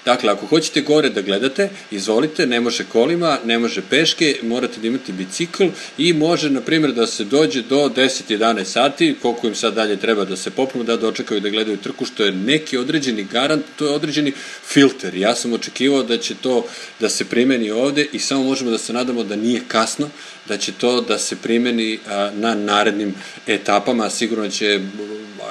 [0.06, 4.88] Dakle, ako hoćete gore da gledate, izvolite, ne može kolima, ne može peške, morate da
[4.88, 5.63] imate bicikl
[5.98, 10.26] i može, na primjer, da se dođe do 10-11 sati, koliko im sad dalje treba
[10.26, 13.91] da se popnu, da dočekaju da gledaju trku, što je neki određeni garant, to je
[13.91, 14.34] određeni
[14.65, 15.15] filter.
[15.15, 16.65] Ja sam očekivao da će to
[17.00, 20.10] da se primeni ovde i samo možemo da se nadamo da nije kasno,
[20.48, 22.00] da će to da se primeni
[22.34, 23.13] na narednim
[23.48, 24.80] etapama, sigurno će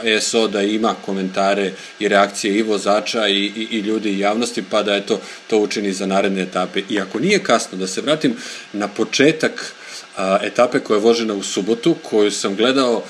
[0.05, 4.83] ESO da ima komentare i reakcije i vozača i, i, i ljudi i javnosti, pa
[4.83, 6.83] da eto, to učini za naredne etape.
[6.91, 8.37] I ako nije kasno, da se vratim
[8.73, 9.75] na početak
[10.17, 13.03] a, etape koja je vožena u subotu, koju sam gledao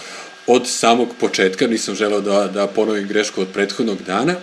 [0.47, 4.35] od samog početka, nisam želeo da, da ponovim grešku od prethodnog dana,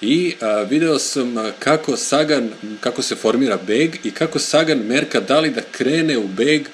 [0.00, 2.50] i a, video sam kako Sagan,
[2.80, 6.68] kako se formira beg i kako Sagan merka da li da krene u beg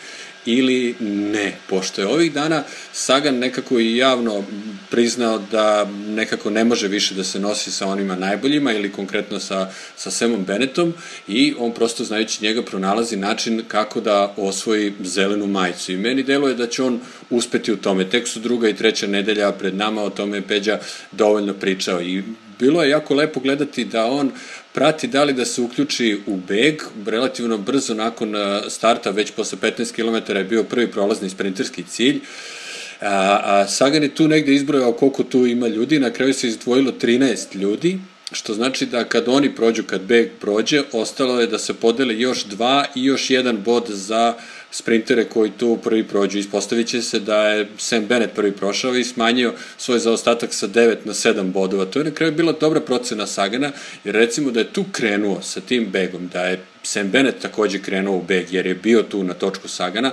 [0.46, 4.44] ili ne, pošto je ovih dana Sagan nekako i javno
[4.90, 9.70] priznao da nekako ne može više da se nosi sa onima najboljima ili konkretno sa,
[9.96, 10.94] sa Samom Bennettom
[11.28, 15.92] i on prosto znajući njega pronalazi način kako da osvoji zelenu majicu.
[15.92, 18.11] I meni deluje da će on uspeti u tome.
[18.11, 20.78] Tek su druga i treća nedelja pred nama, o tome je Peđa
[21.12, 22.00] dovoljno pričao.
[22.02, 22.22] I
[22.59, 24.32] bilo je jako lepo gledati da on
[24.77, 28.35] prati da li da se uključi u beg, relativno brzo nakon
[28.69, 32.21] starta, već posle 15 km je bio prvi prolazni sprinterski cilj,
[33.01, 36.93] a, a Sagan je tu negde izbrojao koliko tu ima ljudi, na kraju se izdvojilo
[36.93, 37.99] 13 ljudi,
[38.33, 42.45] što znači da kad oni prođu, kad beg prođe, ostalo je da se podele još
[42.45, 44.35] dva i još jedan bod za
[44.77, 46.39] sprintere koji tu prvi prođu.
[46.39, 50.97] Ispostavit će se da je Sam Bennett prvi prošao i smanjio svoj zaostatak sa 9
[51.05, 51.85] na 7 bodova.
[51.85, 53.73] To je na kraju bila dobra procena Sagana,
[54.05, 58.17] jer recimo da je tu krenuo sa tim begom, da je Sam Bennett takođe krenuo
[58.17, 60.12] u beg, jer je bio tu na točku Sagana,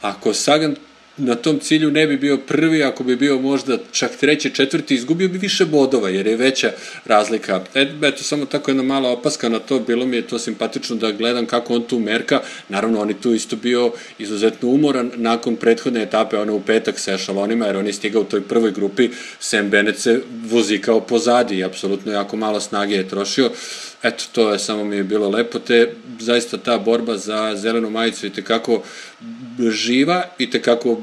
[0.00, 0.76] ako Sagan
[1.16, 5.28] na tom cilju ne bi bio prvi, ako bi bio možda čak treći, četvrti, izgubio
[5.28, 6.72] bi više bodova, jer je veća
[7.04, 7.64] razlika.
[7.74, 11.12] Et, eto, samo tako jedna mala opaska na to, bilo mi je to simpatično da
[11.12, 16.02] gledam kako on tu merka, naravno on je tu isto bio izuzetno umoran nakon prethodne
[16.02, 19.70] etape, ono u petak sa ešalonima, jer on je stigao u toj prvoj grupi, Sam
[19.70, 23.50] Bennett se vozikao pozadi i apsolutno jako malo snage je trošio,
[24.04, 28.26] eto, to je samo mi je bilo lepo, te zaista ta borba za zelenu majicu
[28.26, 28.82] i tekako
[29.70, 31.00] živa i tekako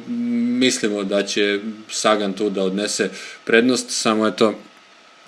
[0.60, 1.60] mislimo da će
[1.90, 3.10] Sagan tu da odnese
[3.46, 4.54] prednost, samo eto,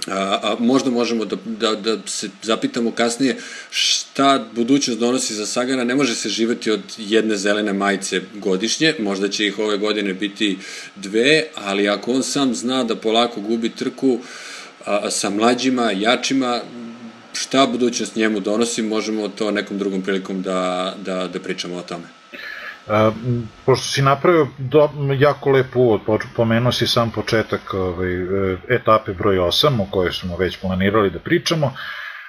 [0.08, 3.38] A, a možda možemo da, da, da se zapitamo kasnije
[3.70, 9.30] šta budućnost donosi za Sagana, ne može se živeti od jedne zelene majice godišnje, možda
[9.30, 10.58] će ih ove godine biti
[10.96, 14.20] dve, ali ako on sam zna da polako gubi trku
[14.86, 16.62] a, sa mlađima, jačima,
[17.34, 22.04] šta budućnost njemu donosi, možemo to nekom drugom prilikom da, da, da pričamo o tome.
[22.88, 23.12] A,
[23.66, 29.38] pošto si napravio do, jako lep uvod, pomenuo si sam početak ovaj, e, etape broj
[29.38, 31.74] 8 o kojoj smo već planirali da pričamo,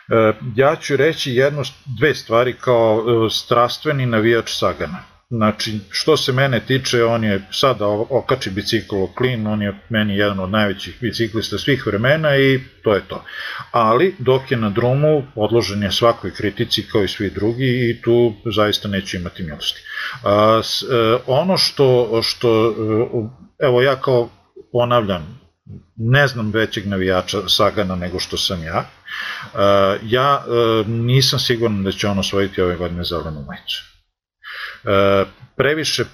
[0.09, 5.14] e, ja ću reći jedno, dve stvari kao e, strastveni navijač Sagana.
[5.31, 10.17] Znači, što se mene tiče, on je sada okači bicikl o klin, on je meni
[10.17, 13.25] jedan od najvećih biciklista svih vremena i to je to.
[13.71, 18.35] Ali, dok je na drumu, odložen je svakoj kritici kao i svi drugi i tu
[18.55, 19.81] zaista neće imati milosti.
[20.23, 20.87] A, s, e,
[21.27, 22.75] ono što, što,
[23.61, 24.31] e, evo ja kao
[24.73, 25.41] ponavljam,
[25.97, 28.85] ne znam većeg navijača Sagana nego što sam ja.
[28.85, 33.94] E, ja e, nisam siguran da će on osvojiti ove godine zelenu majicu.
[34.85, 35.25] E,
[35.57, 36.05] previše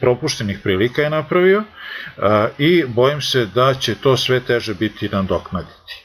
[0.00, 6.02] propuštenih prilika je napravio e, i bojim se da će to sve teže biti nadoknaditi.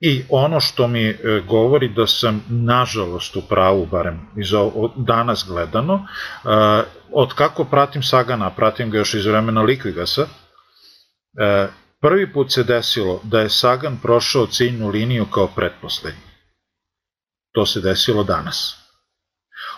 [0.00, 5.44] I ono što mi e, govori da sam nažalost u pravu, barem iz ovo, danas
[5.48, 6.06] gledano,
[7.12, 10.26] od kako pratim Sagana, pratim ga još iz vremena Likvigasa,
[12.00, 16.20] prvi put se desilo da je Sagan prošao ciljnu liniju kao pretposlednji.
[17.52, 18.85] To se desilo danas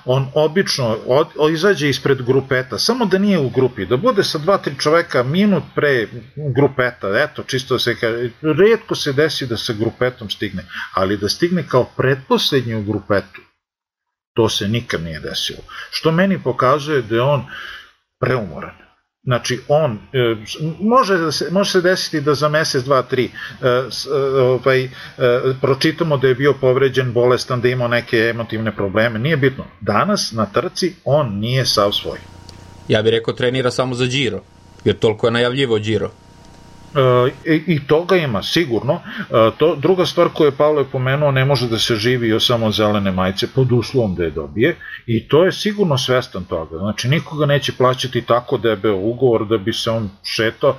[0.04, 4.38] on obično od, od, izađe ispred grupeta, samo da nije u grupi, da bude sa
[4.38, 6.08] dva, tri čoveka minut pre
[6.54, 11.28] grupeta, eto, čisto da se kaže, redko se desi da sa grupetom stigne, ali da
[11.28, 13.40] stigne kao pretposlednji u grupetu,
[14.34, 15.62] to se nikad nije desilo.
[15.90, 17.46] Što meni pokazuje da je on
[18.20, 18.87] preumoran
[19.24, 20.36] Znači, on, e,
[20.80, 24.88] može, da se, može se desiti da za mesec, dva, tri e, e, ovaj,
[25.60, 29.64] pročitamo da je bio povređen, bolestan, da imao neke emotivne probleme, nije bitno.
[29.80, 32.18] Danas na trci on nije sav svoj.
[32.88, 34.40] Ja bih rekao trenira samo za Giro,
[34.84, 36.10] jer toliko je najavljivo Giro.
[37.44, 39.00] E, I toga ima, sigurno.
[39.18, 43.12] E, to, druga stvar koju je Pavle pomenuo, ne može da se živi samo zelene
[43.12, 46.78] majice, pod uslovom da je dobije, i to je sigurno svestan toga.
[46.78, 50.70] Znači, nikoga neće plaćati tako da je beo ugovor da bi se on šetao.
[50.70, 50.76] E,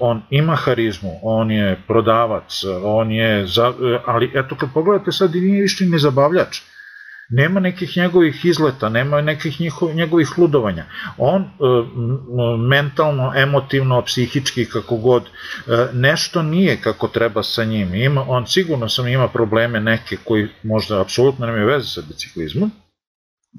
[0.00, 3.72] on ima harizmu, on je prodavac, on je, za,
[4.06, 6.71] ali eto, kad pogledate sad, nije više ni zabavljač
[7.32, 10.84] nema nekih njegovih izleta, nema nekih njihov, njegovih ludovanja.
[11.18, 11.46] On e,
[12.68, 17.94] mentalno, emotivno, psihički, kako god, e, nešto nije kako treba sa njim.
[17.94, 22.70] Ima, on sigurno sam ima probleme neke koji možda apsolutno nemaju veze sa biciklizmom,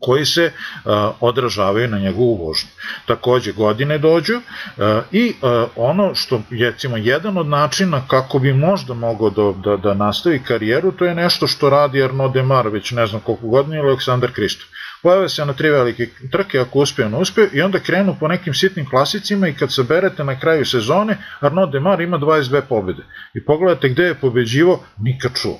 [0.02, 0.52] koji se
[0.86, 2.70] a, odražavaju na njegovu vožnju.
[3.06, 4.40] Takođe godine dođu
[4.78, 9.78] a, i a, ono što recimo jedan od načina kako bi možda mogao da, da,
[9.78, 13.78] da nastavi karijeru, to je nešto što radi Arnaud Demar već ne znam koliko godina
[13.78, 14.68] ili Aleksandar Kristof.
[15.04, 18.54] Pojave se na tri velike trke ako uspiju, ne uspiju i onda krenu po nekim
[18.54, 23.04] sitnim klasicima i kad saberete na kraju sezone, Arnaud Demar ima 22 pobede.
[23.34, 25.60] I pogledate gde je pobeđivo, nikad čuo.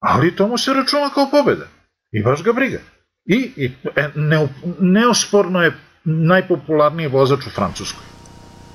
[0.00, 1.66] Ali to mu se računa kao pobeda.
[2.12, 2.78] I baš ga briga.
[3.28, 4.48] I, e, ne,
[4.80, 5.72] neosporno je
[6.04, 8.04] najpopularniji vozač u Francuskoj.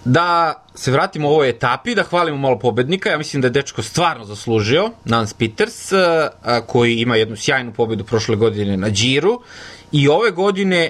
[0.06, 3.82] Da se vratimo u ovoj etapi, da hvalimo malo pobednika, ja mislim da je dečko
[3.82, 5.92] stvarno zaslužio, Nance Peters,
[6.68, 9.42] koji ima jednu sjajnu pobedu prošle godine na Džiru
[9.92, 10.90] i ove godine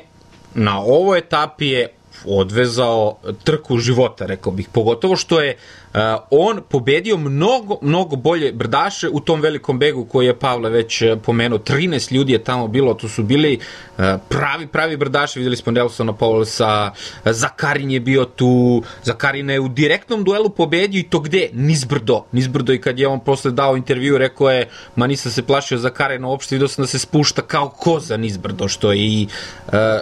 [0.55, 1.87] na ovoj etapi je
[2.25, 5.82] odvezao trku života, rekao bih, pogotovo što je uh,
[6.29, 11.21] on pobedio mnogo, mnogo bolje brdaše u tom velikom begu koji je Pavle već uh,
[11.25, 13.59] pomenuo, 13 ljudi je tamo bilo, to su bili
[13.97, 16.91] uh, pravi, pravi brdaše, videli smo Nelsona Paulsa,
[17.25, 21.49] Zakarin je bio tu, Zakarin je u direktnom duelu pobedio i to gde?
[21.53, 25.77] Nizbrdo, nizbrdo i kad je on posle dao intervju, rekao je, ma nisam se plašio
[25.77, 29.27] Zakarina uopšte, vidio sam da se spušta kao koza nizbrdo, što je i,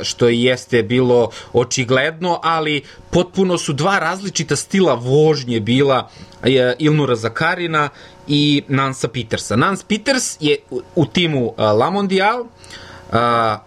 [0.04, 6.10] što i jeste bilo očigledno ali potpuno su dva različita stila vožnje bila
[6.44, 7.90] je Ilnura Zakarina
[8.28, 9.56] i Nansa Petersa.
[9.56, 10.58] Nans Peters je
[10.96, 12.46] u, timu uh, La Mondial,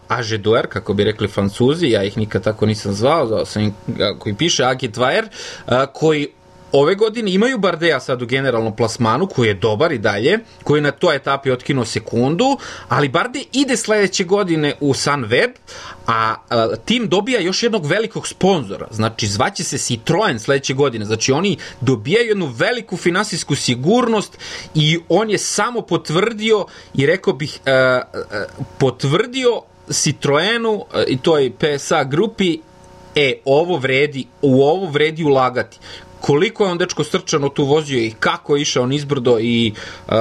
[0.08, 3.72] Age Duer, kako bi rekli francuzi, ja ih nikad tako nisam zvao, zvao sam ih,
[4.18, 4.62] koji piše
[4.94, 5.26] Dwyer,
[5.66, 6.28] uh, koji
[6.74, 10.82] ove godine imaju Bardeja sad u generalnom plasmanu, koji je dobar i dalje, koji je
[10.82, 12.58] na toj etapi otkinuo sekundu,
[12.88, 15.50] ali Barde ide sledeće godine u Sunweb,
[16.06, 21.32] a, a tim dobija još jednog velikog sponzora, znači zvaće se Citroen sledeće godine, znači
[21.32, 24.38] oni dobijaju jednu veliku finansijsku sigurnost
[24.74, 28.02] i on je samo potvrdio i rekao bih a, a,
[28.78, 32.58] potvrdio Citroenu i toj PSA grupi
[33.14, 35.78] e, ovo vredi, u ovo vredi ulagati
[36.24, 39.72] koliko je on dečko srčano tu vozio i kako je išao nizbrdo i
[40.08, 40.14] uh,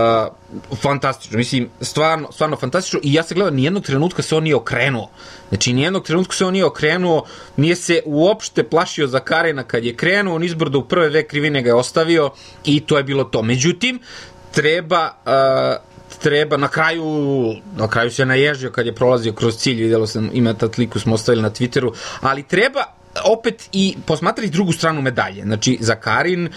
[0.82, 5.10] fantastično, mislim, stvarno, stvarno fantastično i ja se gledam, nijednog trenutka se on nije okrenuo.
[5.50, 7.24] Znači, nijednog trenutka se on nije okrenuo,
[7.58, 11.62] nije se uopšte plašio za Karena kad je krenuo, on izbrdo u prve dve krivine
[11.62, 12.30] ga je ostavio
[12.66, 13.42] i to je bilo to.
[13.42, 14.00] Međutim,
[14.52, 17.06] treba uh, treba na kraju
[17.78, 21.16] na kraju se naježio kad je prolazio kroz cilj videlo sam ima ta sliku smo
[21.16, 25.44] ostavili na Twitteru ali treba opet i posmatrati drugu stranu medalje.
[25.44, 26.50] Znači, za Karin,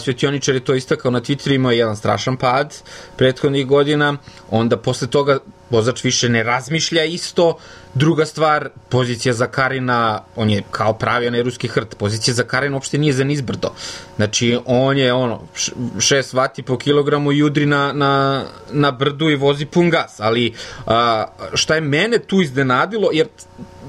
[0.00, 2.74] Svetioničar je to istakao na Twitteru, imao jedan strašan pad
[3.16, 4.16] prethodnih godina,
[4.50, 5.38] onda posle toga
[5.70, 7.58] vozač više ne razmišlja isto.
[7.94, 12.76] Druga stvar, pozicija za Karina, on je kao pravi onaj ruski hrt, pozicija za Karina
[12.76, 13.72] uopšte nije za nizbrdo.
[14.16, 19.36] Znači, on je ono, 6 vati po kilogramu i udri na, na, na brdu i
[19.36, 20.20] vozi pun gas.
[20.20, 20.54] Ali
[20.86, 23.26] a, šta je mene tu iznenadilo, jer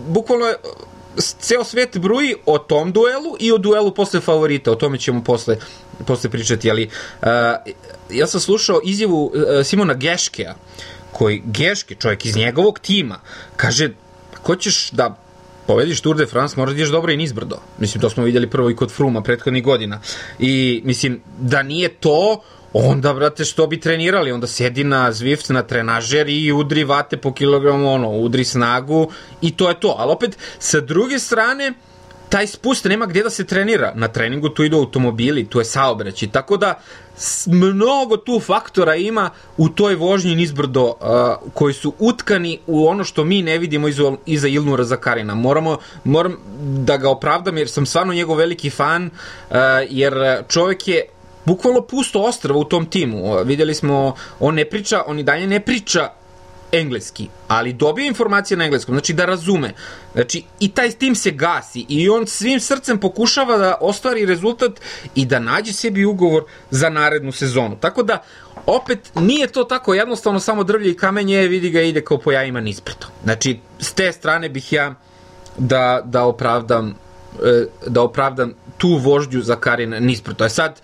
[0.07, 0.55] bukvalno je
[1.17, 5.57] ceo svet bruji o tom duelu i o duelu posle favorita, o tome ćemo posle,
[6.07, 6.89] posle pričati, ali
[7.21, 7.27] uh,
[8.09, 10.55] ja sam slušao izjavu uh, Simona Geškea,
[11.11, 13.19] koji Geške, čovjek iz njegovog tima,
[13.57, 13.89] kaže,
[14.41, 15.17] ko ćeš da
[15.67, 17.59] pobediš Tour de France, moraš da ideš dobro i nizbrdo.
[17.79, 19.99] Mislim, to smo vidjeli prvo i kod Fruma prethodnih godina.
[20.39, 22.41] I, mislim, da nije to,
[22.73, 24.31] onda, brate, što bi trenirali?
[24.31, 29.11] Onda sedi na Zwift, na trenažer i udri vate po kilogramu, ono, udri snagu
[29.41, 29.95] i to je to.
[29.97, 31.73] Ali opet, sa druge strane,
[32.29, 33.91] taj spust nema gde da se trenira.
[33.95, 36.29] Na treningu tu idu automobili, tu je saobraćaj.
[36.31, 36.79] Tako da,
[37.45, 40.95] mnogo tu faktora ima u toj vožnji nizbrdo uh,
[41.53, 45.35] koji su utkani u ono što mi ne vidimo iza, iza Ilnura Zakarina.
[45.35, 49.05] Moramo, moram da ga opravdam jer sam stvarno njegov veliki fan,
[49.49, 49.57] uh,
[49.89, 51.05] jer čovek je
[51.45, 53.43] bukvalno pusto ostrava u tom timu.
[53.43, 56.09] Videli smo, on ne priča, on i dalje ne priča
[56.71, 59.73] engleski, ali dobio informacije na engleskom, znači da razume.
[60.13, 64.71] Znači, i taj tim se gasi i on svim srcem pokušava da ostvari rezultat
[65.15, 67.77] i da nađe sebi ugovor za narednu sezonu.
[67.79, 68.23] Tako da,
[68.65, 72.61] opet, nije to tako jednostavno samo drvlje i kamenje, vidi ga ide kao po jajima
[72.61, 73.07] nispreto.
[73.23, 74.95] Znači, s te strane bih ja
[75.57, 76.95] da, da opravdam
[77.43, 80.45] e, da opravdam tu vožđu za Karin nispreto.
[80.45, 80.81] E sad,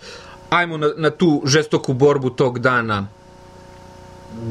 [0.50, 3.06] ajmo na, na tu žestoku borbu tog dana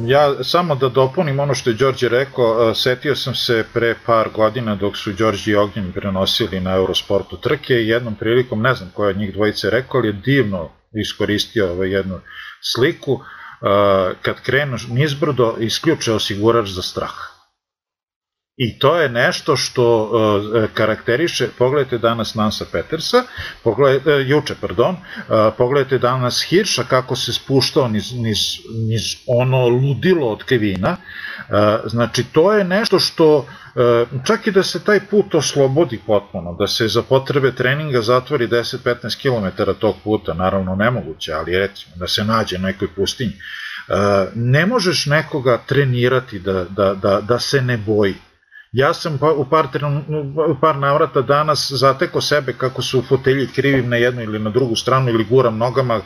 [0.05, 4.75] ja samo da dopunim ono što je Đorđe rekao, setio sam se pre par godina
[4.75, 9.09] dok su Đorđe i Ognjen prenosili na Eurosportu trke i jednom prilikom, ne znam koja
[9.09, 12.19] od njih dvojice rekao, ali je divno iskoristio ovaj jednu
[12.61, 13.19] sliku,
[14.21, 17.36] kad krenu nizbrdo, isključe osigurač za strah.
[18.57, 23.23] I to je nešto što uh, karakteriše, pogledajte danas Nansa Petersa,
[23.63, 28.37] pogledajte, uh, juče, pardon, uh, pogledajte danas Hirša kako se spuštao niz, niz,
[28.89, 33.45] niz ono ludilo od Kevina, uh, znači to je nešto što uh,
[34.25, 39.21] čak i da se taj put oslobodi potpuno, da se za potrebe treninga zatvori 10-15
[39.21, 43.95] km tog puta, naravno nemoguće, ali recimo da se nađe na nekoj pustinji, uh,
[44.35, 48.15] ne možeš nekoga trenirati da, da, da, da se ne boji
[48.71, 49.67] Ja sam pa, u par,
[50.49, 54.49] u par navrata danas zateko sebe kako su u fotelji krivim na jednu ili na
[54.49, 56.01] drugu stranu ili guram nogama,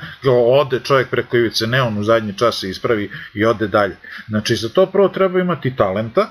[0.62, 3.98] ode čovjek preko ivice, ne on u zadnji čas se ispravi i ode dalje.
[4.28, 6.30] Znači za to prvo treba imati talenta,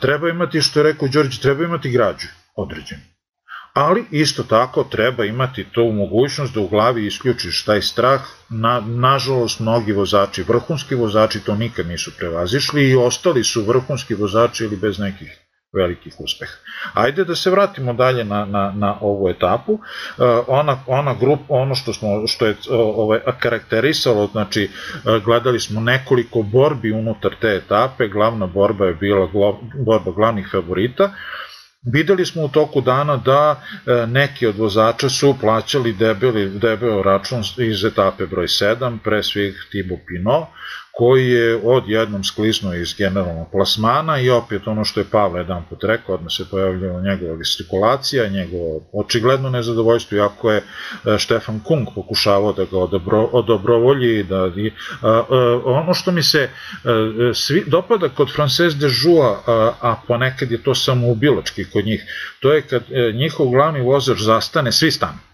[0.00, 3.09] treba imati, što je rekao Đorđe, treba imati građu određenu
[3.74, 8.20] ali isto tako treba imati to mogućnost da u glavi isključiš taj strah.
[8.48, 14.64] Na, nažalost, mnogi vozači, vrhunski vozači to nikad nisu prevazišli i ostali su vrhunski vozači
[14.64, 15.40] ili bez nekih
[15.72, 16.52] velikih uspeha.
[16.94, 19.72] Ajde da se vratimo dalje na, na, na ovu etapu.
[19.72, 19.80] Uh,
[20.46, 26.42] ona, ona grup, ono što, smo, što je ovaj, karakterisalo, znači uh, gledali smo nekoliko
[26.42, 31.12] borbi unutar te etape, glavna borba je bila glo, borba glavnih favorita,
[31.82, 37.42] Videli smo u toku dana da e, neki od vozača su plaćali debeli, debel račun
[37.58, 40.44] iz etape broj 7, pre svih Thibaut Pinot,
[40.92, 45.84] koji je odjednom skliznuo iz generalnog plasmana i opet ono što je Pavle jedan put
[45.84, 52.52] rekao, odmah se pojavljala njegova gestikulacija, njegovo očigledno nezadovoljstvo, iako je e, Štefan Kung pokušavao
[52.52, 54.72] da ga odobro, odobrovolji, da, i,
[55.02, 56.48] a, a, ono što mi se
[56.84, 56.90] a,
[57.30, 62.04] e, svi, dopada kod Frances de Joux, a, a ponekad je to samoubilački kod njih,
[62.40, 65.29] to je kad e, njihov glavni vozač zastane, svi stane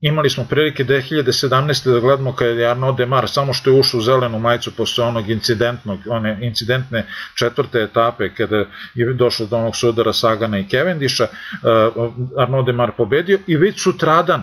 [0.00, 1.92] Imali smo prilike 2017.
[1.92, 5.30] da gledamo kada je Arnaud Demar samo što je ušao u zelenu majicu posle onog
[5.30, 12.12] incidentnog, one incidentne četvrte etape kada je došlo do onog sudara Sagana i Cavendisha, uh,
[12.38, 14.42] Arnaud Demar pobedio i već sutradan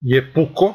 [0.00, 0.74] je puko,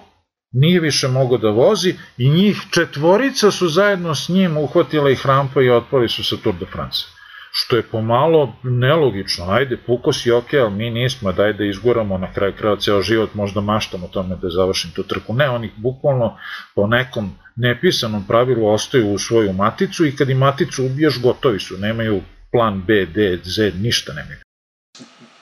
[0.51, 5.61] nije više mogo da vozi i njih četvorica su zajedno s njim uhvatila i hrampa
[5.61, 7.14] i otpali su sa Tour de France
[7.57, 12.33] što je pomalo nelogično, ajde, puko si ok, ali mi nismo, daj da izguramo na
[12.33, 15.33] kraju kraja ceo život, možda maštam o tome da završim tu trku.
[15.33, 16.37] Ne, oni bukvalno
[16.75, 21.77] po nekom nepisanom pravilu ostaju u svoju maticu i kad i maticu ubiješ, gotovi su,
[21.77, 24.37] nemaju plan B, D, Z, ništa nemaju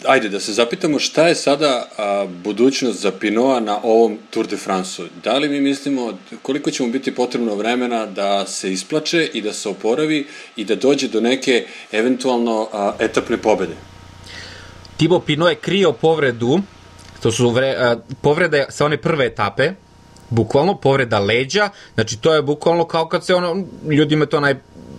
[0.06, 4.58] ajde da se zapitamo šta je sada a, budućnost za Pinoa na ovom Tour de
[4.58, 5.06] France-u.
[5.24, 9.54] Da li mi mislimo koliko će mu biti potrebno vremena da se isplače i da
[9.54, 13.76] se oporavi i da dođe do neke eventualno a, etapne pobede?
[14.98, 16.60] Tibo Pino je krio povredu,
[17.22, 19.72] to su vre, a, povrede sa one prve etape,
[20.34, 24.56] bukvalno povreda leđa, znači to je bukvalno kao kad se ono, ljudima to naj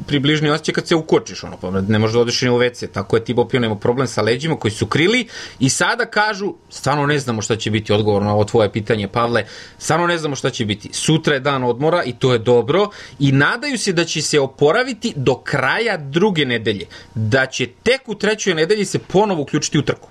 [0.07, 3.16] približni osjećaj kad se ukočiš, ono, pa ne možeš da odeš ni u WC, tako
[3.16, 5.26] je Tibo Pio problem sa leđima koji su krili
[5.61, 9.45] i sada kažu, stvarno ne znamo šta će biti odgovor na ovo tvoje pitanje, Pavle,
[9.78, 10.89] stvarno ne znamo šta će biti.
[10.93, 15.12] Sutra je dan odmora i to je dobro i nadaju se da će se oporaviti
[15.16, 20.09] do kraja druge nedelje, da će tek u trećoj nedelji se ponovo uključiti u trku.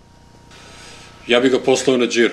[1.28, 2.32] Ja bih ga poslao na džir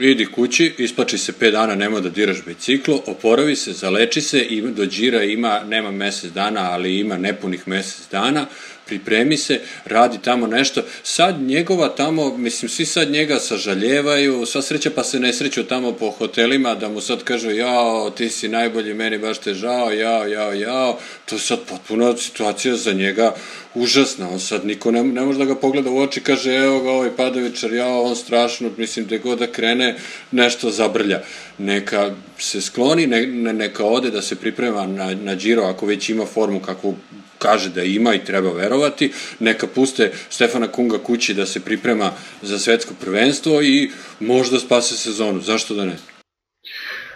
[0.00, 4.60] idi kući, isplači se 5 dana, nema da diraš biciklo, oporavi se, zaleči se i
[4.60, 8.46] do džira ima, nema mesec dana, ali ima nepunih mesec dana,
[8.88, 10.82] pripremi se, radi tamo nešto.
[11.02, 15.92] Sad njegova tamo, mislim, svi sad njega sažaljevaju, sva sreća pa se ne sreću tamo
[15.92, 20.26] po hotelima, da mu sad kažu, jao, ti si najbolji, meni baš te žao, jao,
[20.26, 20.98] jao, jao.
[21.24, 23.34] To je sad potpuno situacija za njega
[23.74, 24.28] užasna.
[24.28, 27.10] On sad niko ne, ne može da ga pogleda u oči, kaže, evo ga ovaj
[27.16, 29.96] Padovičar, jao, on strašno, mislim, da god da krene,
[30.30, 31.22] nešto zabrlja.
[31.58, 36.08] Neka se skloni, ne, ne, neka ode da se priprema na, na Giro, ako već
[36.08, 36.94] ima formu kakvu
[37.38, 42.10] kaže da ima i treba verovati, neka puste Stefana Kunga kući da se priprema
[42.42, 45.96] za svetsko prvenstvo i možda spase sezonu, zašto da ne?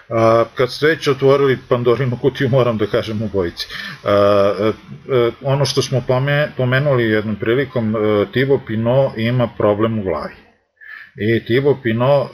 [0.09, 3.66] A, kad ste već otvorili Pandorinu kutiju, moram da kažem u bojici.
[4.05, 4.73] A, a,
[5.09, 6.05] a, ono što smo
[6.57, 10.52] pomenuli jednom prilikom, a, Tivo Pino ima problem u glavi
[11.17, 12.29] i Tivo Pino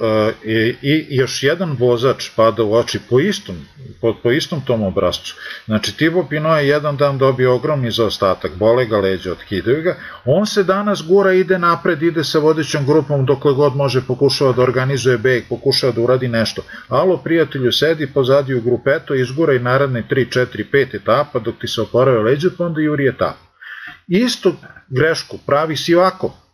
[0.45, 3.57] e, i, još jedan vozač pada u oči po istom,
[4.01, 5.35] po, po istom tom obrazcu.
[5.66, 10.47] Znači Tivo Pino je jedan dan dobio ogromni zaostatak, bole ga leđa, otkidaju ga, on
[10.47, 15.18] se danas gura, ide napred, ide sa vodećom grupom dokle god može, pokušava da organizuje
[15.18, 16.62] beg, pokušava da uradi nešto.
[16.89, 21.68] Alo, prijatelju, sedi pozadi u grupeto, izgura i naredne 3, 4, 5 etapa dok ti
[21.68, 23.49] se oporave leđa, pa onda juri etapu.
[24.09, 24.55] Istu
[24.89, 26.47] grešku pravi si ovako,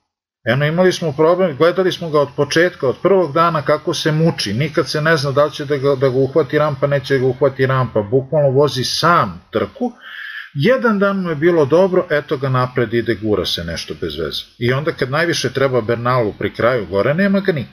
[0.47, 4.53] Eno, imali smo problem, gledali smo ga od početka, od prvog dana kako se muči,
[4.53, 7.21] nikad se ne zna da li će da ga, da ga uhvati rampa, neće da
[7.21, 9.93] ga uhvati rampa, bukvalno vozi sam trku,
[10.55, 14.43] jedan dan mu je bilo dobro, eto ga napred ide, gura se nešto bez veze.
[14.59, 17.73] I onda kad najviše treba Bernalu pri kraju gore, nema ga niko.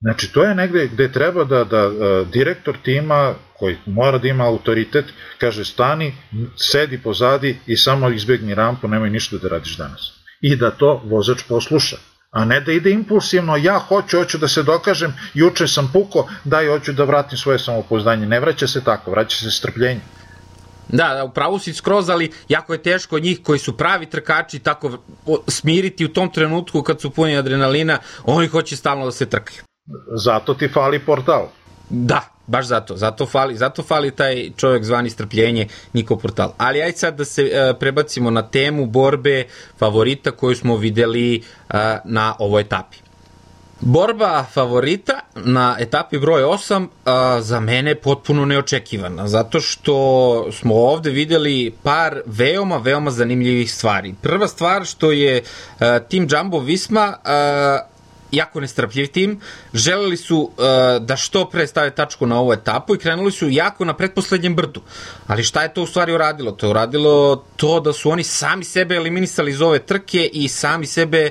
[0.00, 4.44] Znači, to je negde gde treba da, da uh, direktor tima, koji mora da ima
[4.44, 5.04] autoritet,
[5.38, 6.14] kaže stani,
[6.56, 10.15] sedi pozadi i samo izbegni rampu, nemoj ništa da radiš danas
[10.46, 11.96] i da to vozač posluša
[12.36, 16.68] a ne da ide impulsivno, ja hoću, hoću da se dokažem, juče sam puko, daj,
[16.68, 18.26] hoću da vratim svoje samopouzdanje.
[18.26, 20.00] Ne vraća se tako, vraća se strpljenje.
[20.88, 24.98] Da, da, upravo si skroz, ali jako je teško njih koji su pravi trkači tako
[25.48, 29.62] smiriti u tom trenutku kad su puni adrenalina, oni hoće stalno da se trkaju.
[30.24, 31.48] Zato ti fali portal.
[31.90, 36.52] Da, baš zato, zato fali, zato fali taj čovjek zvani strpljenje Niko Portal.
[36.58, 39.44] Ali aj sad da se uh, prebacimo na temu borbe
[39.78, 41.74] favorita koju smo videli uh,
[42.04, 43.06] na ovoj etapi.
[43.80, 50.74] Borba favorita na etapi broj 8 a, za mene je potpuno neočekivana, zato što smo
[50.74, 54.14] ovde videli par veoma, veoma zanimljivih stvari.
[54.22, 55.42] Prva stvar što je
[55.80, 57.78] a, tim Jumbo Visma a,
[58.32, 59.40] jako nestrpljiv tim,
[59.74, 60.64] želeli su uh,
[61.00, 64.80] da što pre stave tačku na ovu etapu i krenuli su jako na pretposlednjem brdu.
[65.26, 66.52] Ali šta je to u stvari uradilo?
[66.52, 70.86] To je uradilo to da su oni sami sebe eliminisali iz ove trke i sami
[70.86, 71.30] sebe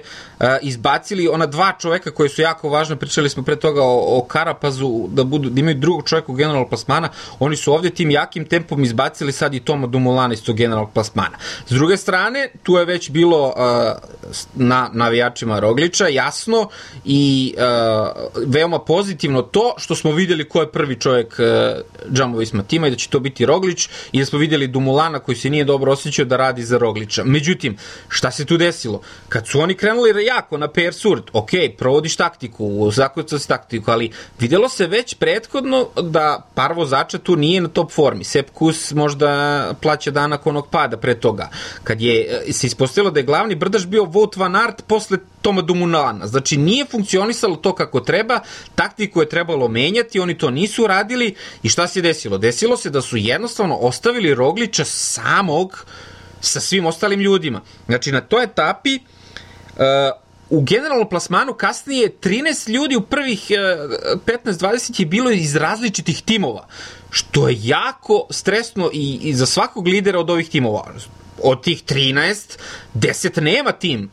[0.62, 5.08] izbacili ona dva čoveka koji su jako važni, pričali smo pre toga o, o Karapazu,
[5.10, 7.10] da, budu, da imaju drugog čoveka u general plasmana,
[7.40, 11.38] oni su ovde tim jakim tempom izbacili sad i Toma Dumulana iz tog general plasmana.
[11.68, 13.54] S druge strane, tu je već bilo uh,
[14.56, 16.70] na navijačima Rogliča, jasno,
[17.06, 22.88] i uh, veoma pozitivno to što smo videli ko je prvi čovjek uh, Visma tima
[22.88, 25.92] i da će to biti Roglić i da smo videli Dumulana koji se nije dobro
[25.92, 27.24] osjećao da radi za Rogliča.
[27.24, 27.78] Međutim,
[28.10, 29.02] šta se tu desilo?
[29.30, 34.12] Kad su oni krenuli jako na PR Surd, ok, provodiš taktiku, zakucao si taktiku, ali
[34.40, 38.24] videlo se već prethodno da par vozača tu nije na top formi.
[38.24, 41.50] Sepp Kuss možda plaća danak onog pada pre toga.
[41.84, 46.28] Kad je se ispostavilo da je glavni brdaš bio Wout van Aert posle Toma Dumunana.
[46.28, 48.40] Znači, nije funkcionisalo to kako treba,
[48.76, 52.38] taktiku je trebalo menjati, oni to nisu radili i šta se desilo?
[52.38, 55.86] Desilo se da su jednostavno ostavili Roglića samog
[56.42, 57.62] sa svim ostalim ljudima.
[57.86, 59.25] Znači, na toj etapi uh,
[60.50, 63.52] u generalnom plasmanu kasnije 13 ljudi u prvih
[64.26, 66.68] 15-20 uh, je bilo iz različitih timova,
[67.10, 70.94] što je jako stresno i, i za svakog lidera od ovih timova.
[71.44, 72.58] Od tih 13,
[72.94, 74.10] 10 nema tim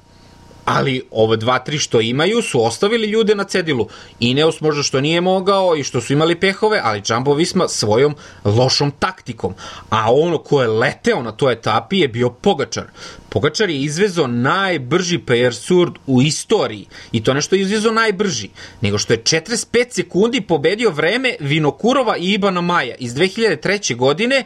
[0.64, 3.88] ali ove dva, tri što imaju su ostavili ljude na cedilu.
[4.20, 8.92] Ineos možda što nije mogao i što su imali pehove, ali Jumbo Visma svojom lošom
[8.98, 9.54] taktikom.
[9.90, 12.84] A ono ko je leteo na toj etapi je bio Pogačar.
[13.28, 16.86] Pogačar je izvezo najbrži PR Surd u istoriji.
[17.12, 18.48] I to nešto je izvezo najbrži.
[18.80, 23.96] Nego što je 45 sekundi pobedio vreme Vinokurova i Ibana Maja iz 2003.
[23.96, 24.44] godine,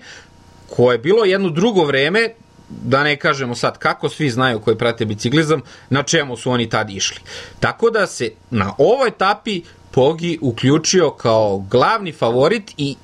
[0.71, 2.35] koje je bilo jedno drugo vreme,
[2.69, 6.91] da ne kažemo sad kako svi znaju koji prate biciklizam, na čemu su oni tad
[6.91, 7.21] išli.
[7.61, 12.97] Tako da se na ovoj etapi Pogi uključio kao glavni favorit i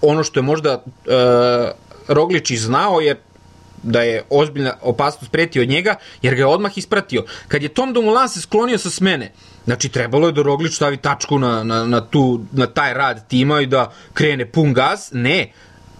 [0.00, 0.80] ono što je možda e,
[2.08, 3.20] Roglič i znao je
[3.82, 7.24] da je ozbiljna opasnost preti od njega, jer ga je odmah ispratio.
[7.48, 9.32] Kad je Tom Dumoulin se sklonio sa smene,
[9.64, 13.60] znači trebalo je da Roglič stavi tačku na, na, na, tu, na taj rad tima
[13.60, 15.52] i da krene pun gas, ne,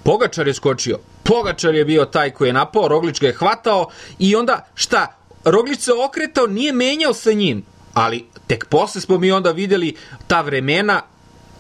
[0.03, 0.99] Pogačar je skočio.
[1.25, 5.17] Pogačar je bio taj koji je napao, Roglič ga je hvatao i onda šta?
[5.45, 7.65] Roglič se okretao, nije menjao sa njim,
[7.95, 9.97] ali tek posle smo mi onda videli
[10.27, 11.03] ta vremena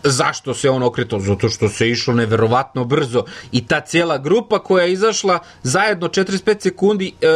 [0.04, 1.18] Zašto se on okretao?
[1.20, 6.62] Zato što se išlo neverovatno brzo i ta cijela grupa koja je izašla zajedno 45
[6.62, 7.26] sekundi e,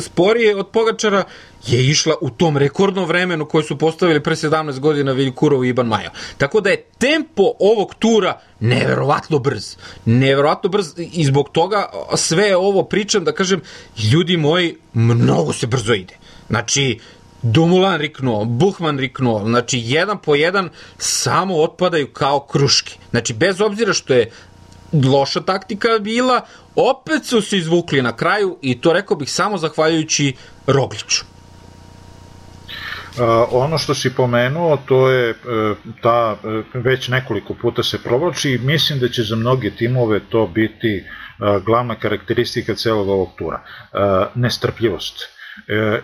[0.00, 1.24] sporije od Pogačara
[1.66, 5.86] je išla u tom rekordnom vremenu koje su postavili pre 17 godina Vilkurov i Iban
[5.86, 6.10] Maja.
[6.38, 9.76] Tako da je tempo ovog tura neverovatno brz.
[10.04, 13.60] Neverovatno brz i zbog toga sve ovo pričam da kažem
[14.12, 16.14] ljudi moji mnogo se brzo ide.
[16.48, 16.98] Znači,
[17.42, 20.68] Dumulan riknuo, Buhman riknuo, znači jedan po jedan
[20.98, 22.94] samo otpadaju kao kruške.
[23.10, 24.30] Znači bez obzira što je
[24.92, 26.40] loša taktika bila,
[26.76, 30.34] opet su se izvukli na kraju i to rekao bih samo zahvaljujući
[30.66, 31.24] Rogliću.
[33.18, 38.50] Uh, ono što si pomenuo, to je uh, ta, uh, već nekoliko puta se provlači
[38.50, 41.04] i mislim da će za mnoge timove to biti
[41.64, 43.62] glavna karakteristika celog ovog tura.
[44.34, 45.37] Nestrpljivost E,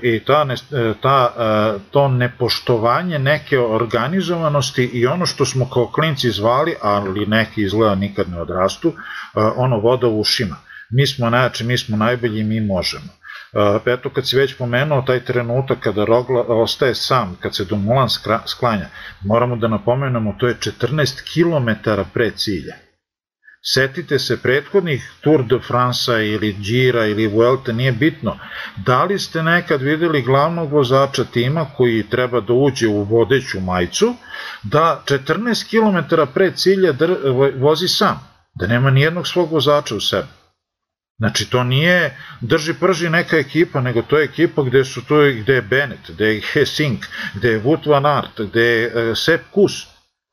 [0.03, 6.31] i ta, e, ta, e, to nepoštovanje neke organizovanosti i ono što smo kao klinci
[6.31, 8.93] zvali, ali neki izgleda nikad ne odrastu,
[9.57, 10.57] ono voda u ušima.
[10.91, 13.09] Mi smo najjači, mi smo najbolji, mi možemo.
[13.87, 18.09] Eto, kad si već pomenuo taj trenutak kada Rogla ostaje sam, kad se Dumoulin
[18.47, 18.87] sklanja,
[19.25, 22.75] moramo da napomenemo, to je 14 km pre cilja.
[23.67, 28.39] Setite se prethodnih Tour de France ili Gira ili Vuelta, nije bitno.
[28.77, 34.15] Da li ste nekad videli glavnog vozača tima koji treba da uđe u vodeću majicu,
[34.63, 36.93] da 14 km pre cilja
[37.57, 40.29] vozi sam, da nema nijednog svog vozača u sebi.
[41.19, 45.55] Znači to nije drži prži neka ekipa, nego to je ekipa gde su to gde
[45.55, 49.75] je Bennett, gde je Hesink, gde je Wout van Aert, gde je uh, Sepp Kuss.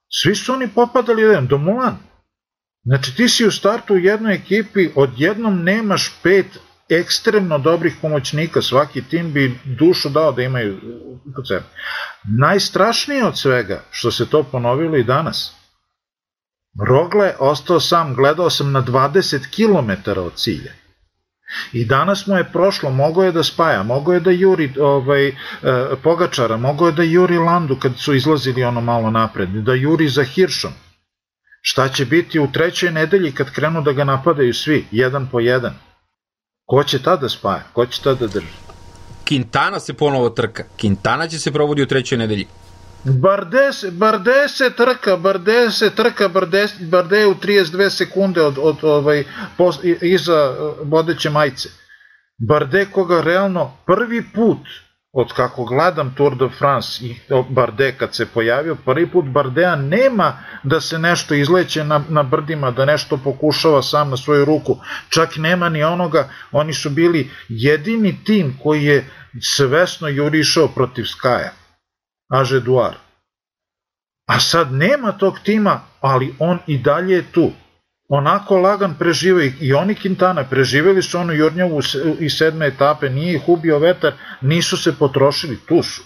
[0.09, 2.10] Svi su oni popadali jedan, do Mulan.
[2.83, 6.45] Znači ti si u startu u jednoj ekipi, odjednom nemaš pet
[6.89, 10.79] ekstremno dobrih pomoćnika, svaki tim bi dušu dao da imaju
[11.35, 11.65] kod sebe.
[12.23, 15.53] Najstrašnije od svega, što se to ponovilo i danas,
[16.79, 20.71] Rogle ostao sam, gledao sam na 20 km od cilja.
[21.73, 25.33] I danas mu je prošlo, mogo je da spaja, mogo je da juri ovaj, e,
[26.03, 30.23] Pogačara, mogo je da juri Landu kad su izlazili ono malo napred, da juri za
[30.23, 30.71] Hiršom.
[31.61, 35.73] Šta će biti u trećoj nedelji kad krenu da ga napadaju svi, jedan po jedan?
[36.65, 37.63] Ko će tada spaja?
[37.73, 38.47] Ko će tada drži?
[39.25, 40.63] Quintana se ponovo trka.
[40.81, 42.47] Quintana će se provodi u trećoj nedelji.
[43.03, 48.83] Barde se, Barde se trka, Barde se trka, Barde, Barde u 32 sekunde od, od
[48.83, 49.23] ovaj,
[49.57, 51.69] pos, iza vodeće majice.
[52.37, 54.57] Barde koga realno prvi put
[55.13, 57.15] od kako gledam Tour de France i
[57.49, 62.71] Barde kad se pojavio, prvi put Bardea nema da se nešto izleće na, na brdima,
[62.71, 64.77] da nešto pokušava sam na svoju ruku,
[65.09, 69.09] čak nema ni onoga, oni su bili jedini tim koji je
[69.41, 71.51] svesno jurišao protiv Skaja,
[72.29, 72.95] Aže Duar.
[74.27, 77.51] A sad nema tog tima, ali on i dalje je tu
[78.13, 81.81] onako lagan preživaju i oni Quintana preživeli su onu Jurnjavu
[82.19, 86.01] iz sedme etape, nije ih ubio vetar, nisu se potrošili, tu su.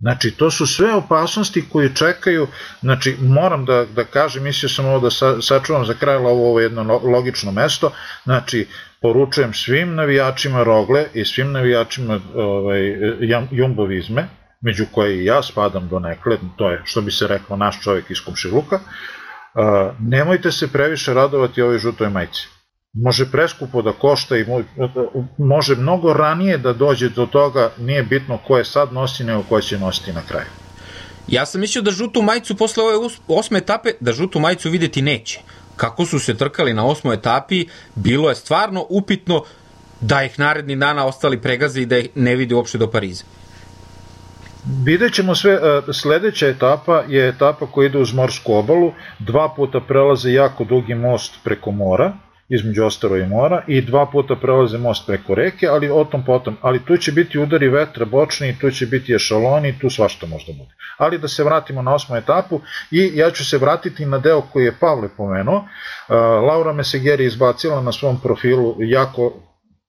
[0.00, 2.46] Znači, to su sve opasnosti koje čekaju,
[2.80, 6.60] znači, moram da, da kažem, mislio sam ovo da sa, sačuvam za kraj ovo, ovo
[6.60, 7.92] jedno logično mesto,
[8.24, 8.66] znači,
[9.02, 12.80] poručujem svim navijačima Rogle i svim navijačima ovaj,
[13.50, 14.28] Jumbovizme,
[14.60, 18.10] među koje i ja spadam do nekle, to je, što bi se reklo, naš čovjek
[18.10, 18.80] iz Komšiluka,
[20.00, 22.48] nemojte se previše radovati ovoj žutoj majici.
[22.92, 24.44] Može preskupo da košta i
[25.38, 29.60] može mnogo ranije da dođe do toga, nije bitno ko je sad nosi, nego ko
[29.60, 30.46] će nositi na kraju.
[31.28, 35.40] Ja sam mislio da žutu majicu posle ove osme etape, da žutu majicu videti neće.
[35.76, 39.44] Kako su se trkali na osmoj etapi, bilo je stvarno upitno
[40.00, 43.24] da ih naredni dana ostali pregaze i da ih ne vide uopšte do Pariza.
[44.84, 49.80] Vidjet ćemo sve, e, sledeća etapa je etapa koja ide uz morsku obalu, dva puta
[49.80, 52.12] prelaze jako dugi most preko mora,
[52.48, 56.56] između Ostaro i mora i dva puta prelaze most preko reke, ali o tom potom,
[56.60, 60.70] ali tu će biti udari vetra bočni, tu će biti ešaloni, tu svašta možda bude.
[60.98, 62.60] Ali da se vratimo na osmu etapu
[62.90, 65.56] i ja ću se vratiti na deo koji je Pavle pomenuo.
[65.56, 65.64] Uh,
[66.48, 69.26] Laura Mesegeri izbacila na svom profilu jako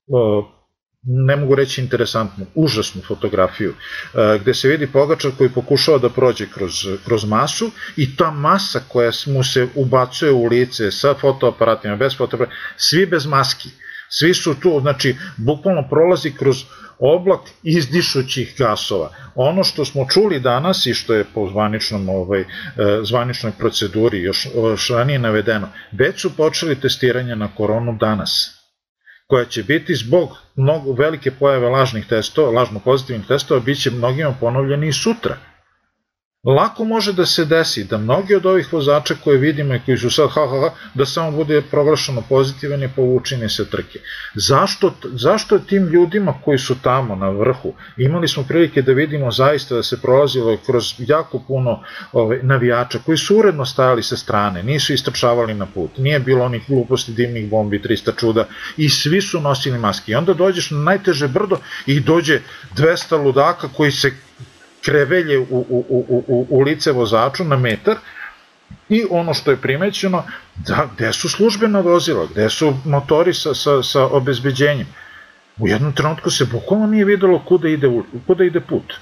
[0.08, 0.59] uh,
[1.04, 6.46] ne mogu reći interesantnu, užasnu fotografiju, e, gde se vidi Pogačar koji pokušava da prođe
[6.54, 6.72] kroz,
[7.06, 12.60] kroz masu i ta masa koja mu se ubacuje u lice sa fotoaparatima, bez fotoaparatima,
[12.78, 13.70] svi bez maski.
[14.12, 16.64] Svi su tu, znači, bukvalno prolazi kroz
[17.00, 19.12] oblak izdišućih gasova.
[19.36, 22.46] Ono što smo čuli danas i što je po zvaničnom, ovaj, e,
[23.04, 28.59] zvaničnoj proceduri još, još ranije navedeno, već su počeli testiranje na koronu danas
[29.30, 34.36] koja će biti zbog mnogo velike pojave lažnih testova, lažno pozitivnih testova, bit će mnogima
[34.40, 35.38] ponovljeni i sutra.
[36.44, 40.10] Lako može da se desi da mnogi od ovih vozača koje vidimo i koji su
[40.10, 44.00] sad ha, ha, ha da samo bude proglašeno pozitivan i povučeni se trke.
[44.36, 49.76] Zašto, zašto tim ljudima koji su tamo na vrhu, imali smo prilike da vidimo zaista
[49.76, 54.64] da se prolazilo kroz jako puno ove, ovaj, navijača koji su uredno stajali sa strane,
[54.64, 59.42] nisu istrčavali na put, nije bilo onih gluposti, dimnih bombi, 300 čuda i svi su
[59.42, 60.12] nosili maske.
[60.12, 62.42] I onda dođeš na najteže brdo i dođe
[62.76, 64.12] 200 ludaka koji se
[64.86, 67.96] krevelje u, u, u, u, u lice vozaču na metar
[68.90, 70.24] i ono što je primećeno,
[70.56, 74.88] da, gde su službena vozila, gde su motori sa, sa, sa obezbeđenjem.
[75.58, 77.90] U jednom trenutku se bukvalno nije videlo kuda ide,
[78.28, 78.94] kuda ide put.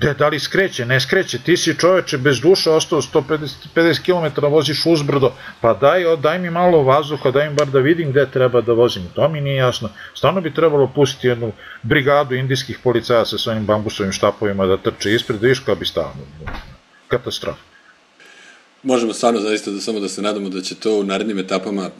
[0.00, 4.46] Gde, da li skreće, ne skreće, ti si čoveče bez duša ostao 150 50 km
[4.46, 8.60] voziš uzbrdo, pa daj, daj mi malo vazduha, daj mi bar da vidim gde treba
[8.60, 9.88] da vozim, to mi nije jasno.
[10.14, 15.42] Stvarno bi trebalo pustiti jednu brigadu indijskih policajaca sa svojim bambusovim štapovima da trče ispred,
[15.42, 16.24] viš kao bi stavno.
[17.08, 17.60] Katastrofa.
[18.82, 21.90] Možemo stvarno zaista da samo da se nadamo da će to u narednim etapama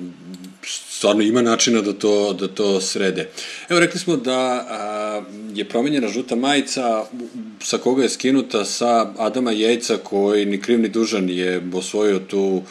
[0.66, 3.28] stvarno ima načina da to, da to srede.
[3.68, 5.22] Evo, rekli smo da a,
[5.54, 7.04] je promenjena žuta majica
[7.62, 12.62] sa koga je skinuta sa Adama Jejca koji ni kriv ni dužan je osvojio tu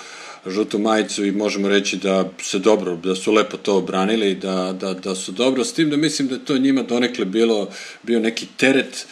[0.46, 4.94] žutu majicu i možemo reći da se dobro, da su lepo to obranili, da, da,
[4.94, 7.70] da su dobro, s tim da mislim da to njima donekle bilo,
[8.04, 9.06] bio neki teret,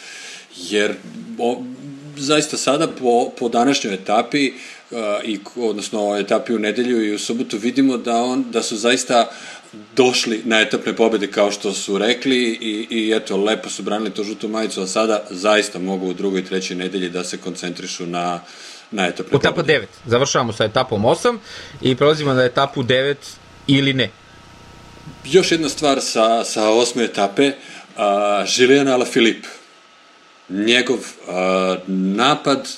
[0.70, 0.94] jer
[1.38, 1.62] o,
[2.16, 4.52] zaista sada po, po današnjoj etapi
[5.24, 9.30] i odnosno etapi u nedelju i u subotu vidimo da on da su zaista
[9.96, 14.24] došli na etapne pobede kao što su rekli i, i eto, lepo su branili to
[14.24, 18.40] žutu majicu, a sada zaista mogu u drugoj i trećoj nedelji da se koncentrišu na,
[18.90, 19.80] na etapne Etapa pobede.
[19.80, 19.86] 9.
[20.06, 21.38] Završavamo sa etapom 8
[21.82, 23.14] i prelazimo na etapu 9
[23.66, 24.10] ili ne.
[25.24, 28.02] Još jedna stvar sa, sa osme etape, uh,
[28.56, 29.48] Julian Alaphilippe.
[30.48, 31.34] Njegov uh,
[31.88, 32.68] napad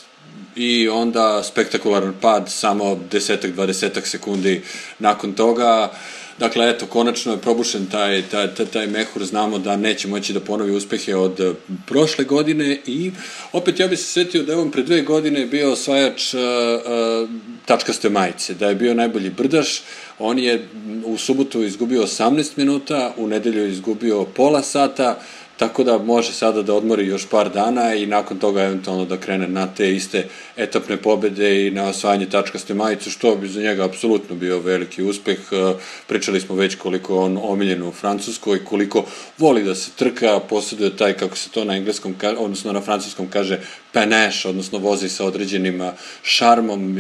[0.57, 4.62] i onda spektakularan pad samo desetak, dvadesetak sekundi
[4.98, 5.92] nakon toga.
[6.38, 10.40] Dakle, eto, konačno je probušen taj, taj, taj, taj mehur, znamo da neće moći da
[10.40, 11.53] ponovi uspehe od e,
[11.86, 12.80] prošle godine.
[12.86, 13.12] I
[13.53, 17.30] opet ja bih se setio da je on pre dve godine bio osvajač uh, uh,
[17.66, 19.82] tačkaste majice, da je bio najbolji brdaš,
[20.18, 20.68] on je
[21.05, 26.63] u subotu izgubio 18 minuta, u nedelju izgubio pola sata, uh, Tako da može sada
[26.63, 30.97] da odmori još par dana i nakon toga eventualno da krene na te iste etapne
[30.97, 35.39] pobede i na osvajanje tačkaste majice, što bi za njega apsolutno bio veliki uspeh.
[35.53, 35.75] E,
[36.07, 39.05] pričali smo već koliko on omiljen u Francuskoj, koliko
[39.39, 43.61] voli da se trka, posjeduje taj, kako se to na engleskom, odnosno na francuskom kaže,
[43.93, 45.83] peneš, odnosno vozi sa određenim
[46.23, 46.97] šarmom,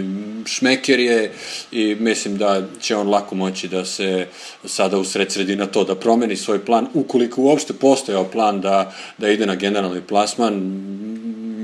[0.46, 1.32] šmeker je
[1.72, 4.26] i mislim da će on lako moći da se
[4.64, 9.46] sada usred sredina to, da promeni svoj plan, ukoliko uopšte postojao plan da, da ide
[9.46, 10.80] na generalni plasman,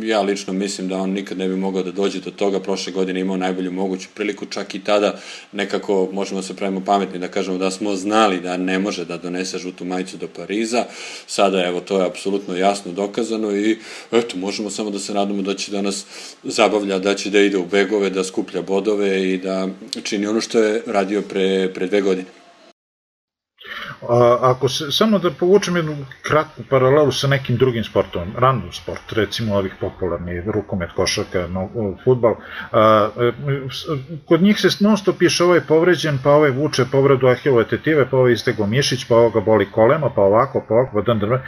[0.07, 3.20] ja lično mislim da on nikad ne bi mogao da dođe do toga, prošle godine
[3.20, 5.18] imao najbolju moguću priliku, čak i tada
[5.53, 9.59] nekako možemo se pravimo pametni da kažemo da smo znali da ne može da donese
[9.59, 10.84] žutu majicu do Pariza,
[11.26, 13.78] sada evo to je apsolutno jasno dokazano i
[14.12, 16.05] eto možemo samo da se nadamo da će da nas
[16.45, 19.68] zabavlja, da će da ide u begove, da skuplja bodove i da
[20.03, 22.46] čini ono što je radio pre, pre dve godine.
[24.09, 29.13] A, ako se, samo da povučem jednu kratku paralelu sa nekim drugim sportom, random sport,
[29.13, 31.69] recimo ovih popularni, rukomet, košarka, no,
[32.05, 32.35] futbal,
[32.73, 33.33] a, e,
[34.29, 38.17] kod njih se non stop piše ovaj povređen, pa ovaj vuče povredu ahilove tetive, pa
[38.17, 41.41] ovaj istego mišić, pa ovoga boli koleno, pa ovako, pa ovako, pa dan, dan,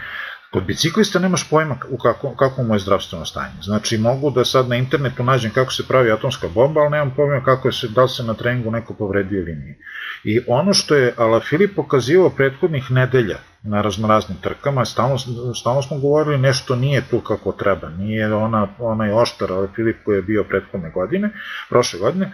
[0.52, 3.62] Kod biciklista nemaš pojma u kako, kako mu je zdravstveno stanje.
[3.62, 7.44] Znači, mogu da sad na internetu nađem kako se pravi atomska bomba, ali nemam pojma
[7.44, 9.78] kako je se, da li se na treningu neko povredio ili nije.
[10.24, 15.18] I ono što je Ala Filip pokazivao prethodnih nedelja na raznoraznim trkama, stalno,
[15.60, 20.16] stalno smo govorili nešto nije tu kako treba, nije ona, onaj oštar Ala Filip koji
[20.16, 21.30] je bio prethodne godine,
[21.68, 22.32] prošle godine,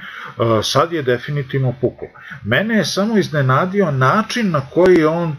[0.63, 2.09] sad je definitivno pukao.
[2.45, 5.37] Mene je samo iznenadio način na koji on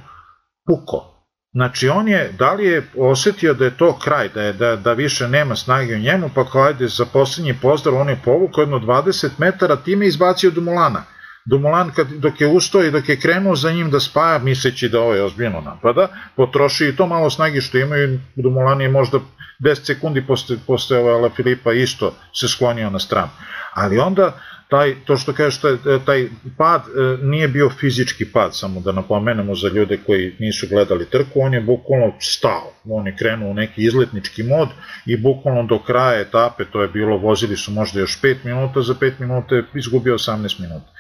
[0.66, 1.14] pukao
[1.56, 4.93] Znači on je, da li je osetio da je to kraj, da, je, da, da
[4.93, 8.80] više nema snage u njemu, pa kao ajde za poslednji pozdrav on je povukao jedno
[8.80, 11.03] 20 metara, time izbacio Dumulana.
[11.45, 14.99] Dumulan kad, dok je ustao i dok je krenuo za njim da spaja, misleći da
[14.99, 19.20] ovo je ozbiljno napada, potroši i to malo snage što imaju, Dumulan je možda
[19.60, 23.32] 10 sekundi posle, posle ova Filipa isto se sklonio na stranu.
[23.74, 24.39] Ali onda
[24.70, 29.55] taj, to što kažeš, taj, taj pad e, nije bio fizički pad, samo da napomenemo
[29.55, 33.84] za ljude koji nisu gledali trku, on je bukvalno stao, on je krenuo u neki
[33.84, 34.70] izletnički mod
[35.05, 38.93] i bukvalno do kraja etape, to je bilo, vozili su možda još 5 minuta, za
[38.93, 40.91] 5 minuta je izgubio 18 minuta.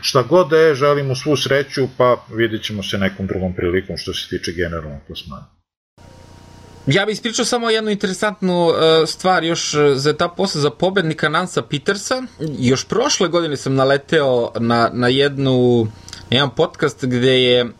[0.00, 3.96] Šta god da je, želim mu svu sreću, pa vidjet ćemo se nekom drugom prilikom
[3.96, 5.61] što se tiče generalnog plasmana.
[6.86, 8.74] Ja bih ispričao samo jednu interesantnu uh,
[9.06, 12.22] stvar još e, za ta posle za pobednika Nansa Petersa.
[12.58, 15.86] Još prošle godine sam naleteo na, na jednu
[16.30, 17.70] jedan podcast gde je uh,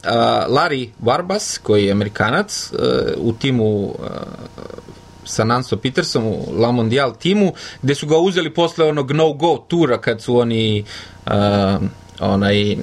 [0.48, 2.78] Larry Warbas, koji je amerikanac, uh,
[3.16, 3.94] u timu uh,
[5.24, 10.00] sa Nanso Petersom u La Mondial timu, gde su ga uzeli posle onog no-go tura
[10.00, 10.84] kad su oni
[11.26, 11.32] uh,
[12.20, 12.76] onaj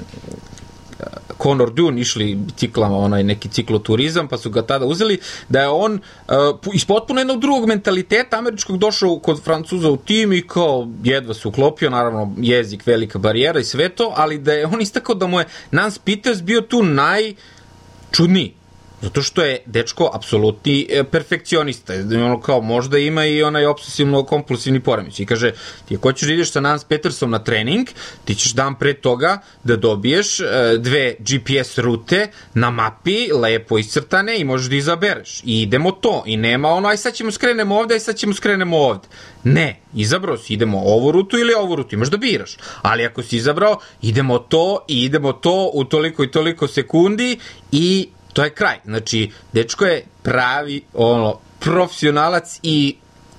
[1.43, 5.19] Conor Dune išli biciklama, onaj neki cikloturizam, pa su ga tada uzeli,
[5.49, 10.33] da je on uh, iz potpuno jednog drugog mentaliteta američkog došao kod Francuza u tim
[10.33, 14.67] i kao jedva se uklopio, naravno jezik, velika barijera i sve to, ali da je
[14.67, 18.59] on istakao da mu je Nance Peters bio tu najčudniji
[19.01, 21.93] Zato što je dečko apsolutni e, perfekcionista.
[21.93, 25.19] Ono kao možda ima i onaj obsesivno kompulsivni poremeć.
[25.19, 25.51] I kaže,
[25.87, 27.87] ti ako ćeš da ideš sa Nance Petersom na trening,
[28.25, 30.45] ti ćeš dan pre toga da dobiješ e,
[30.77, 35.41] dve GPS rute na mapi, lepo iscrtane i možeš da izabereš.
[35.43, 36.23] I idemo to.
[36.25, 39.07] I nema ono, aj sad ćemo skrenemo ovde, aj sad ćemo skrenemo ovde.
[39.43, 42.57] Ne, izabrao si, idemo ovu rutu ili ovu rutu, imaš da biraš.
[42.81, 47.39] Ali ako si izabrao, idemo to i idemo to u toliko i toliko sekundi
[47.71, 48.09] i
[48.39, 48.77] to je kraj.
[48.85, 52.95] Znači, dečko je pravi ono, profesionalac i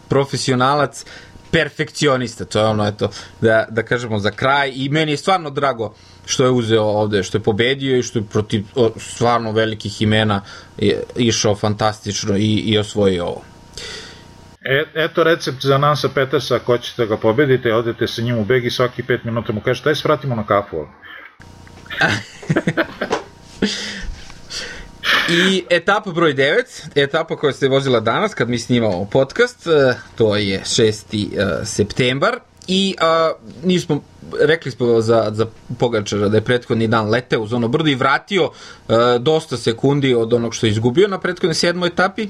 [0.08, 1.04] profesionalac
[1.50, 5.94] perfekcionista, to je ono, eto, da, da kažemo za kraj i meni je stvarno drago
[6.26, 10.42] što je uzeo ovde, što je pobedio i što je protiv o, stvarno velikih imena
[11.16, 13.42] išao fantastično i, i osvojio ovo.
[14.62, 18.64] E, eto recept za Nansa Petersa, ako ćete ga pobedite, odete sa njim u beg
[18.66, 20.86] i svaki 5 minuta mu kažete, daj svratimo na kafu.
[25.30, 26.62] I etapa broj 9,
[26.94, 31.62] etapa koja se vozila danas kad mi snimamo podcast, e, to je 6.
[31.62, 33.32] E, septembar i a,
[33.64, 34.02] nismo
[34.40, 35.46] rekli smo za, za
[35.78, 38.50] Pogačara da je prethodni dan leteo uz ono brdo i vratio
[38.88, 42.28] a, e, dosta sekundi od onog što je izgubio na prethodnoj sedmoj etapi,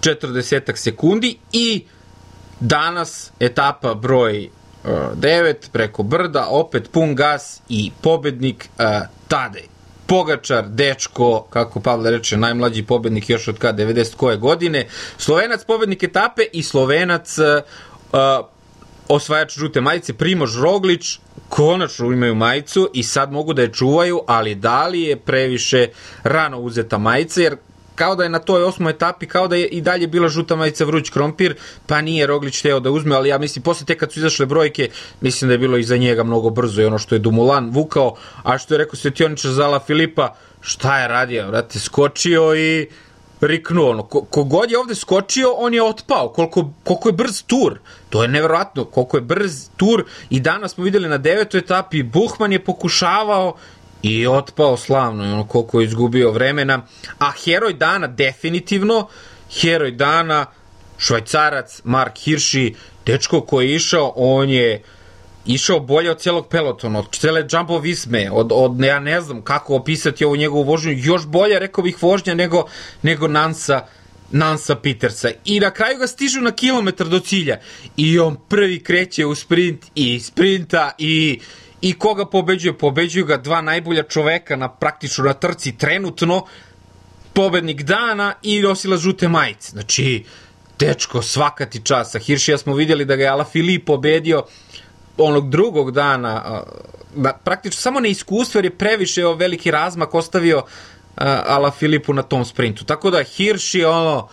[0.00, 1.84] 40 sekundi i
[2.60, 4.50] danas etapa broj
[4.84, 8.84] 9 preko brda, opet pun gas i pobednik uh,
[9.28, 9.71] Tadej.
[10.06, 14.86] Pogačar, dečko, kako Pavle reče, najmlađi pobednik još od kada 90 koje godine,
[15.18, 17.44] Slovenac pobednik etape i Slovenac uh,
[19.08, 24.54] osvajač žute majice, Primož Roglić, konačno imaju majicu i sad mogu da je čuvaju, ali
[24.54, 25.88] da li je previše
[26.22, 27.56] rano uzeta majica, jer
[27.94, 30.84] kao da je na toj osmoj etapi, kao da je i dalje bila žuta majica
[30.84, 31.54] vruć krompir,
[31.86, 34.88] pa nije Roglić teo da uzme, ali ja mislim, posle te kad su izašle brojke,
[35.20, 38.58] mislim da je bilo iza njega mnogo brzo i ono što je Dumulan vukao, a
[38.58, 42.88] što je rekao Svetioničar Zala Filipa, šta je radio, vrate, skočio i
[43.40, 47.78] riknuo, ono, kogod je ovde skočio, on je otpao, koliko, koliko je brz tur,
[48.10, 52.52] to je neverovatno, koliko je brz tur i danas smo videli na devetoj etapi, Buhman
[52.52, 53.54] je pokušavao
[54.02, 56.86] i otpao slavno, ono koliko je izgubio vremena,
[57.18, 59.08] a heroj dana definitivno,
[59.60, 60.46] heroj dana
[60.98, 62.74] švajcarac Mark Hirši,
[63.06, 64.82] dečko koji je išao, on je
[65.46, 69.76] išao bolje od celog pelotona, od cele Jumbo Visme, od, od ja ne znam kako
[69.76, 72.64] opisati ovu njegovu vožnju, još bolje, rekao bih, vožnja nego,
[73.02, 73.86] nego Nansa,
[74.30, 75.30] Nansa Petersa.
[75.44, 77.60] I na kraju ga stižu na kilometar do cilja
[77.96, 81.40] i on prvi kreće u sprint i sprinta i
[81.82, 82.78] i koga pobeđuje?
[82.78, 86.46] Pobeđuju ga dva najbolja čoveka na praktično na trci trenutno,
[87.32, 89.70] pobednik dana i nosila žute majice.
[89.70, 90.24] Znači,
[90.78, 92.18] dečko, svaka ti časa.
[92.18, 94.44] Hiršija smo vidjeli da ga je Ala Filip pobedio
[95.18, 96.62] onog drugog dana,
[97.16, 100.62] da, praktično samo na iskustvo, jer je previše veliki razmak ostavio
[101.16, 102.84] Ala Filipu na tom sprintu.
[102.84, 104.28] Tako da Hirš je ono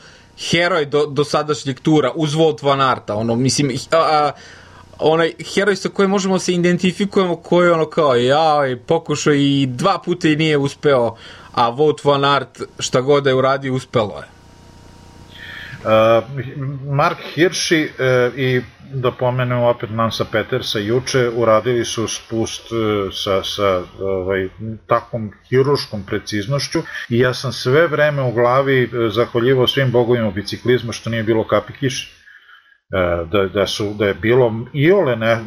[0.51, 3.15] heroj do, do sadašnjeg tura uz Wout van Arta.
[3.15, 4.31] Ono, mislim, a, a,
[4.99, 9.65] onaj heroj sa kojim možemo da se identifikujemo koji je ono kao ja pokušao i
[9.69, 11.15] dva puta i nije uspeo
[11.53, 14.27] a Vote Van Art šta god da je uradio uspelo je.
[15.79, 16.23] Uh,
[16.93, 18.61] Mark Hirschi uh, i
[18.93, 24.49] da pomenemo opet Nansa Petersa juče uradili su spust uh, sa, sa ovaj,
[24.87, 26.79] takvom hiruškom preciznošću.
[27.09, 31.73] I ja sam sve vreme u glavi zahvaljivao svim bogovima biciklizma što nije bilo kapi
[31.73, 32.11] kiše.
[32.13, 32.18] E,
[33.31, 35.37] da, da, su, da je bilo iole ne,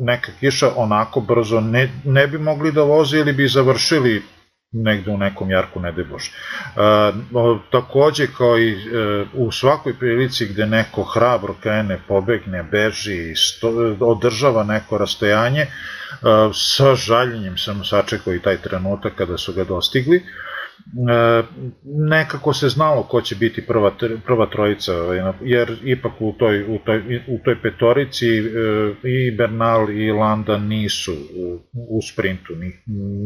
[0.00, 4.22] neka kiša onako brzo ne, ne bi mogli da voze ili bi završili
[4.72, 6.30] negde u nekom jarku, ne daj Bože.
[7.70, 8.76] takođe, kao i e,
[9.34, 15.66] u svakoj prilici gde neko hrabro krene, pobegne, beži, sto, održava neko rastojanje,
[16.54, 20.22] sa žaljenjem sam sačekao i taj trenutak kada su ga dostigli, e,
[21.84, 23.92] nekako se znalo ko će biti prva,
[24.26, 28.42] prva trojica, ovaj, jer ipak u toj, u toj, u toj petorici e,
[29.02, 31.14] i Bernal i Landa nisu
[31.72, 32.52] u sprintu,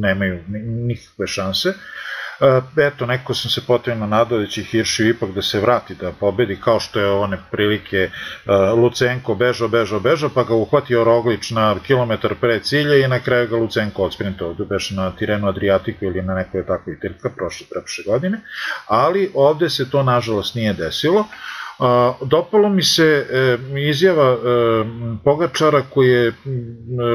[0.00, 1.68] nemaju nikakve šanse.
[1.68, 1.72] E,
[2.76, 6.56] eto, neko sam se potrebno nadao da će Hirši ipak da se vrati da pobedi,
[6.60, 8.10] kao što je one prilike e,
[8.52, 13.48] Lucenko bežao, bežao, bežao, pa ga uhvatio Roglič na kilometar pre cilja i na kraju
[13.48, 18.04] ga Lucenko odsprintao, da beše na Tirenu Adriatiku ili na nekoj takvoj tirka prošle, preprošle
[18.06, 18.40] godine,
[18.86, 21.24] ali ovde se to nažalost nije desilo.
[22.22, 24.36] dopalo mi se e, izjava
[25.24, 26.32] Pogačara koji je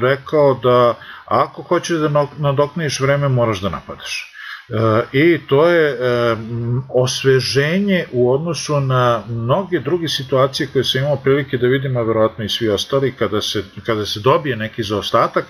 [0.02, 0.96] rekao da
[1.26, 4.33] ako hoćeš da nadokneš vreme moraš da napadaš.
[4.70, 6.36] E, i to je e,
[6.90, 12.46] osveženje u odnosu na mnoge druge situacije koje se imamo prilike da vidimo, a verovatno
[12.46, 15.50] i svi ostali, kada se, kada se dobije neki zaostatak, e,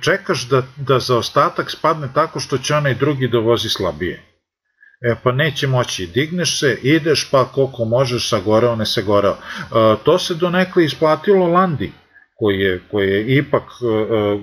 [0.00, 4.22] čekaš da, da zaostatak spadne tako što će onaj drugi da vozi slabije.
[5.00, 9.36] E pa neće moći, digneš se, ideš pa koliko možeš, sagoreo, ne sagoreo.
[10.04, 11.92] To se donekle isplatilo Landi,
[12.34, 13.62] koji je, koji je ipak,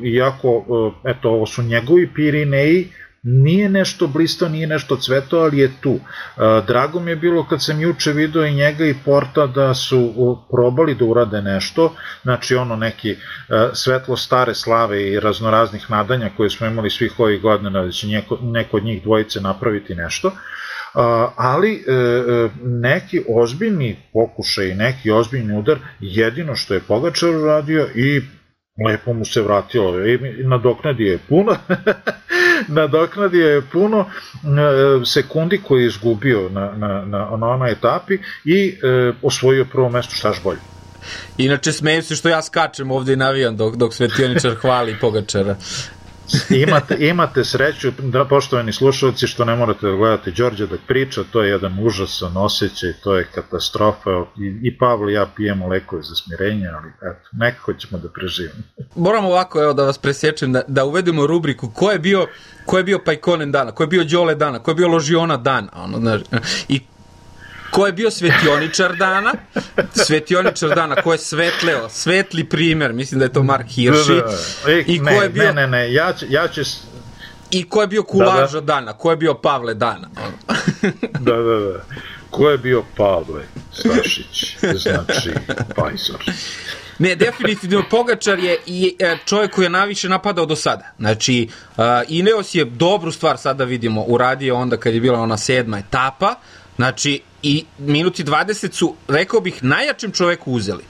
[0.04, 0.66] iako,
[1.06, 2.89] eto, ovo su njegovi Pirineji,
[3.24, 5.99] nije nešto blisto, nije nešto cveto, ali je tu.
[6.67, 10.95] Drago mi je bilo kad sam juče video i njega i Porta da su probali
[10.95, 13.15] da urade nešto, znači ono neki
[13.74, 18.38] svetlo stare slave i raznoraznih nadanja koje smo imali svih ovih godina da će neko,
[18.41, 20.32] neko od njih dvojice napraviti nešto,
[21.36, 28.21] ali e, e, neki ozbiljni pokušaj, neki ozbiljni udar, jedino što je Pogačar uradio i
[28.78, 30.05] lepo mu se vratilo.
[30.05, 31.55] I nadoknadio je puno.
[32.67, 38.78] Nadoknadio je puno e, sekundi koje je izgubio na, na, na, na onoj etapi i
[38.84, 40.59] e, osvojio prvo mesto štaš bolje.
[41.38, 45.55] Inače smeju se što ja skačem ovde i navijam dok, dok Svetioničar hvali Pogačara.
[46.49, 51.43] Imate, imate sreću, da, poštovani slušalci, što ne morate da gledate Đorđe da priča, to
[51.43, 56.15] je jedan užasan osjećaj, to je katastrofa i, i Pavlo i ja pijemo lekove za
[56.15, 58.63] smirenje, ali eto, nekako ćemo da preživimo.
[58.95, 62.28] Moramo ovako, evo da vas presječem, da, da uvedemo rubriku ko je bio
[62.65, 65.69] ko je bio Pajkonen dana, ko je bio Đole dana, ko je bio Ložiona dana,
[65.74, 66.21] ono, znaš,
[66.67, 66.82] i
[67.74, 69.34] ko je bio svetioničar dana,
[70.05, 74.71] svetioničar dana, ko je svetleo, svetli primer, mislim da je to Mark Hirši, da, da.
[74.71, 75.43] E, i ko je bio...
[75.43, 76.61] Ne, ne, ne, ja ću, ja ću
[77.51, 78.74] i ko je bio Kulaža da, da.
[78.74, 80.09] dana, ko je bio Pavle dana.
[81.19, 81.84] da, da, da.
[82.30, 85.32] Ko je bio Pavle Stašić, znači
[85.76, 86.24] Pajzor.
[86.99, 90.93] Ne, definitivno Pogačar je i e, čovjek koji je najviše napadao do sada.
[90.99, 91.47] Znači,
[91.78, 96.36] uh, Ineos je dobru stvar sada vidimo uradio onda kad je bila ona sedma etapa.
[96.76, 100.83] Znači, i minuti 20 su, rekao bih, najjačem čoveku uzeli.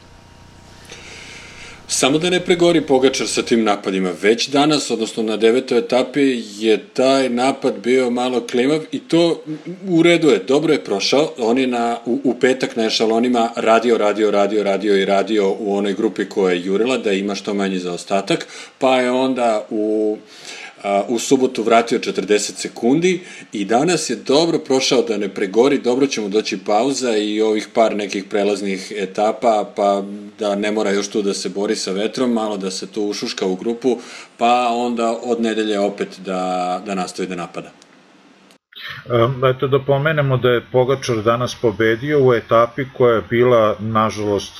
[1.87, 4.11] Samo da ne pregori Pogačar sa tim napadima.
[4.21, 9.43] Već danas, odnosno na devetoj etapi, je taj napad bio malo klimav i to
[9.87, 11.31] u redu je, dobro je prošao.
[11.37, 15.77] On je na, u, u petak na ešalonima radio, radio, radio, radio i radio u
[15.77, 18.47] onoj grupi koja je jurila da ima što manji zaostatak,
[18.79, 20.17] pa je onda u
[21.07, 23.21] u subotu vratio 40 sekundi
[23.51, 27.67] i danas je dobro prošao da ne pregori, dobro će mu doći pauza i ovih
[27.73, 30.03] par nekih prelaznih etapa, pa
[30.39, 33.45] da ne mora još tu da se bori sa vetrom, malo da se tu ušuška
[33.45, 33.97] u grupu,
[34.37, 37.71] pa onda od nedelje opet da, da nastavi da napada.
[39.55, 44.53] Eto da pomenemo da je Pogačar danas pobedio u etapi koja je bila, nažalost,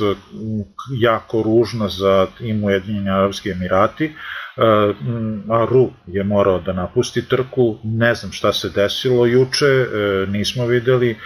[1.00, 4.12] jako ružna za tim Ujedinjeni Arabski Emirati,
[5.70, 9.88] Ru je morao da napusti trku, ne znam šta se desilo juče, e,
[10.28, 11.18] nismo videli, e,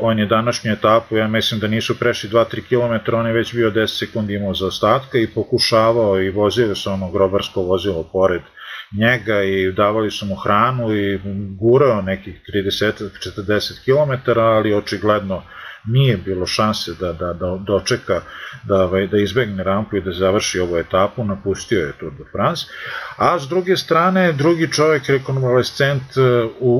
[0.00, 3.70] on je današnju etapu, ja mislim da nisu prešli 2-3 km, on je već bio
[3.70, 8.42] 10 sekundi imao za ostatka i pokušavao i vozio se ono grobarsko vozilo pored
[8.92, 11.20] njega i davali su mu hranu i
[11.60, 15.42] gurao nekih 30-40 km, ali očigledno
[15.86, 18.20] nije bilo šanse da, da, da dočeka,
[18.64, 22.66] da, ovaj, da izbegne rampu i da završi ovu etapu, napustio je Tour de France,
[23.16, 26.20] a s druge strane, drugi čovjek, rekonvalescent, e,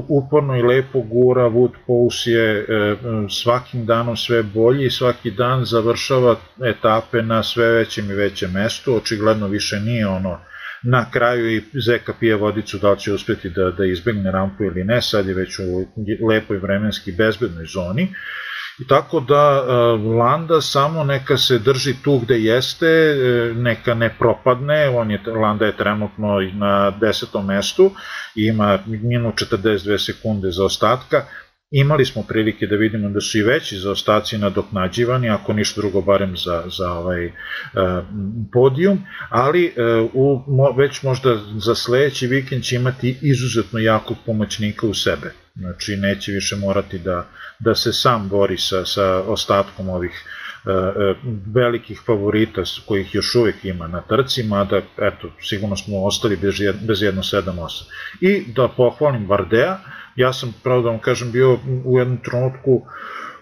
[0.09, 2.97] uporno i lepo gura, Wood Pous je e,
[3.43, 8.97] svakim danom sve bolji i svaki dan završava etape na sve većem i većem mestu,
[8.97, 10.39] očigledno više nije ono
[10.83, 15.03] na kraju i Zeka pije vodicu da će uspeti da, da izbegne rampu ili ne,
[15.03, 15.87] sad je već u
[16.29, 18.15] lepoj vremenski bezbednoj zoni
[18.89, 19.63] Tako da
[20.19, 23.17] Landa samo neka se drži tu gde jeste,
[23.57, 27.91] neka ne propadne, on je, Landa je trenutno na desetom mestu,
[28.35, 31.25] ima minut 42 sekunde za ostatka,
[31.71, 36.37] Imali smo prilike da vidimo da su i veći zaostaci nadoknađivani, ako ništa drugo barem
[36.37, 37.33] za, za ovaj uh,
[38.53, 38.99] podijum,
[39.29, 44.95] ali uh, u, mo, već možda za sledeći vikend će imati izuzetno jakog pomoćnika u
[44.95, 45.33] sebe.
[45.55, 50.25] Znači neće više morati da, da se sam bori sa, sa ostatkom ovih
[51.55, 57.23] velikih favorita kojih još uvek ima na trcima, da eto, sigurno smo ostali bez, jedno
[57.23, 57.85] 7-8.
[58.21, 59.79] I da pohvalim Vardea,
[60.17, 62.83] ja sam, pravo da vam kažem, bio u jednom trenutku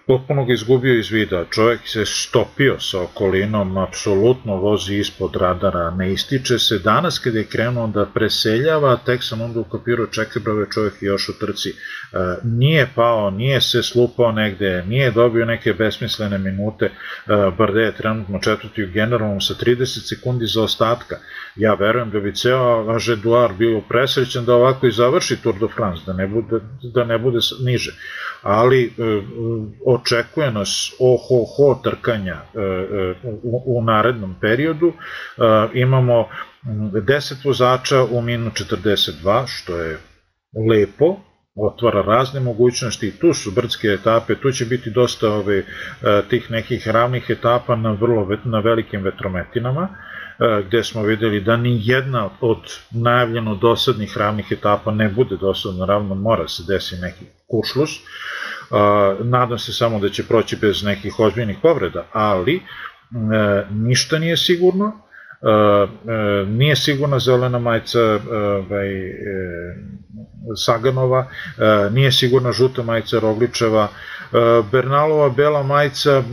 [0.07, 1.45] potpuno ga izgubio iz vida.
[1.49, 6.79] Čovjek se stopio sa okolinom, apsolutno vozi ispod radara, ne ističe se.
[6.79, 11.29] Danas kada je krenuo da preseljava, tek sam onda ukapirao, čekaj brove, čovjek je još
[11.29, 11.73] u trci.
[12.13, 16.85] E, nije pao, nije se slupao negde, nije dobio neke besmislene minute.
[16.85, 16.91] E,
[17.57, 21.15] Barde je trenutno četvrti u generalnom sa 30 sekundi za ostatka.
[21.55, 26.03] Ja verujem da bi ceo Ažeduar bio presrećan da ovako i završi Tour de France,
[26.05, 26.59] da ne bude,
[26.93, 27.91] da ne bude niže.
[28.41, 28.89] Ali e,
[29.85, 32.37] očekuje nas oho-ho trkanja
[33.43, 34.93] u, u narednom periodu.
[35.73, 36.27] Imamo
[36.63, 39.97] 10 vozača u minu 42, što je
[40.69, 41.17] lepo,
[41.61, 45.63] otvara razne mogućnosti, tu su brdske etape, tu će biti dosta ove,
[46.29, 49.87] tih nekih ravnih etapa na vrlo na velikim vetrometinama,
[50.67, 52.59] gde smo videli da ni jedna od
[52.91, 57.89] najavljeno dosadnih ravnih etapa ne bude dosadno ravno, mora se desi neki kušlus,
[59.23, 62.61] nadam se samo da će proći bez nekih ozbiljnih povreda, ali e,
[63.71, 65.08] ništa nije sigurno, e, e,
[66.47, 67.99] nije sigurna zelena majica
[68.31, 68.89] ovaj,
[70.55, 71.27] Saganova,
[71.91, 73.87] nije sigurna žuta majica Rogličeva,
[74.71, 76.23] Bernalova bela majica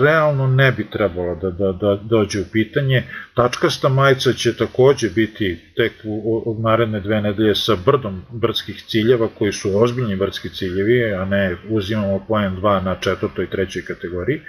[0.00, 3.02] realno ne bi trebala da, da, da dođe u pitanje.
[3.34, 9.28] Tačkasta majica će takođe biti tek u, u naredne dve nedelje sa brdom brdskih ciljeva
[9.38, 14.40] koji su ozbiljni brdski ciljevi, a ne uzimamo poen 2 na četvrtoj i trećoj kategoriji,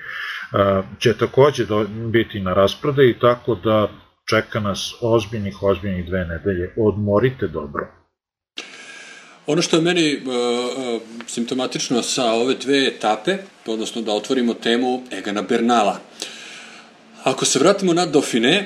[1.00, 3.88] će takođe do, biti na rasprode i tako da
[4.30, 6.74] čeka nas ozbiljnih, ozbiljnih dve nedelje.
[6.78, 7.88] Odmorite dobro.
[9.48, 15.04] Ono što je meni uh, uh, simptomatično sa ove dve etape, odnosno da otvorimo temu
[15.12, 16.00] Egana Bernala.
[17.24, 18.66] Ako se vratimo na Dauphine,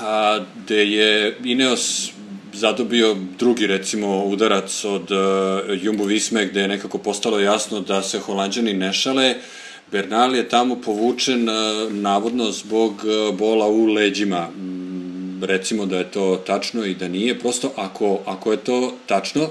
[0.00, 2.10] a, gde je Ineos
[2.52, 8.18] zadobio drugi recimo udarac od uh, Jumbo Visme gde je nekako postalo jasno da se
[8.18, 9.34] holandjani ne šale,
[9.92, 14.48] Bernal je tamo povučen uh, navodno zbog uh, bola u leđima.
[15.42, 19.50] Recimo da je to tačno i da nije, prosto ako, ako je to tačno, uh,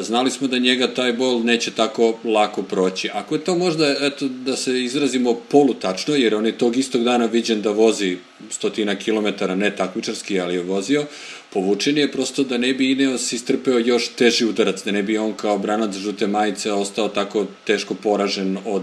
[0.00, 3.10] znali smo da njega taj bol neće tako lako proći.
[3.12, 7.26] Ako je to možda, eto, da se izrazimo polutačno, jer on je tog istog dana
[7.26, 8.16] viđen da vozi
[8.50, 11.04] stotina kilometara, ne takmičarski, ali je vozio,
[11.56, 15.32] povučen je prosto da ne bi Ineos istrpeo još teži udarac, da ne bi on
[15.32, 18.82] kao branac žute majice ostao tako teško poražen od,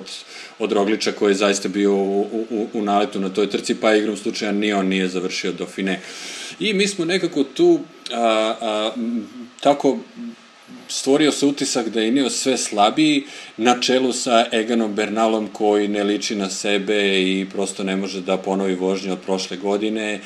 [0.60, 4.18] od Rogliča koji je zaista bio u, u, u naletu na toj trci, pa igrom
[4.18, 6.00] slučaja ni on nije završio do fine.
[6.60, 7.80] I mi smo nekako tu
[8.12, 8.92] a, a,
[9.62, 9.98] tako
[10.88, 13.24] stvorio se utisak da je Inio sve slabiji
[13.58, 18.38] na čelu sa Eganom Bernalom koji ne liči na sebe i prosto ne može da
[18.38, 20.22] ponovi vožnje od prošle godine.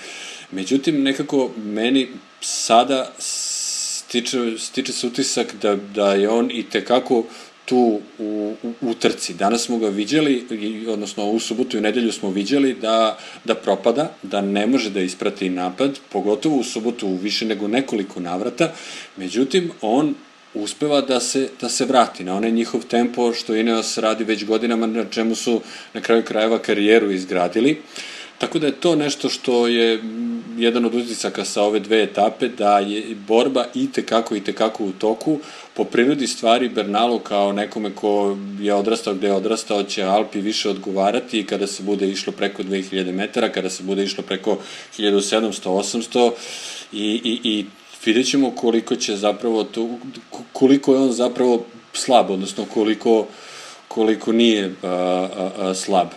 [0.51, 2.07] Međutim, nekako meni
[2.41, 7.23] sada stiče, stiče se utisak da, da je on i tekako
[7.65, 9.33] tu u, u, u trci.
[9.33, 10.45] Danas smo ga viđali,
[10.87, 15.49] odnosno u subotu i nedelju smo viđali da, da propada, da ne može da isprati
[15.49, 18.71] napad, pogotovo u subotu u više nego nekoliko navrata.
[19.17, 20.15] Međutim, on
[20.53, 24.87] uspeva da se, da se vrati na onaj njihov tempo što Ineos radi već godinama
[24.87, 25.61] na čemu su
[25.93, 27.81] na kraju krajeva karijeru izgradili.
[28.37, 29.99] Tako da je to nešto što je
[30.57, 34.91] jedan od utisaka sa ove dve etape, da je borba i tekako i tekako u
[34.91, 35.39] toku.
[35.73, 40.69] Po prirodi stvari Bernalu kao nekome ko je odrastao gde je odrastao će Alpi više
[40.69, 44.57] odgovarati kada se bude išlo preko 2000 metara, kada se bude išlo preko
[44.97, 46.31] 1700-800
[46.93, 47.65] i, i, i
[48.05, 49.89] vidjet ćemo koliko će zapravo to,
[50.53, 53.27] koliko je on zapravo slab, odnosno koliko,
[53.87, 56.07] koliko nije a, a, a, slab.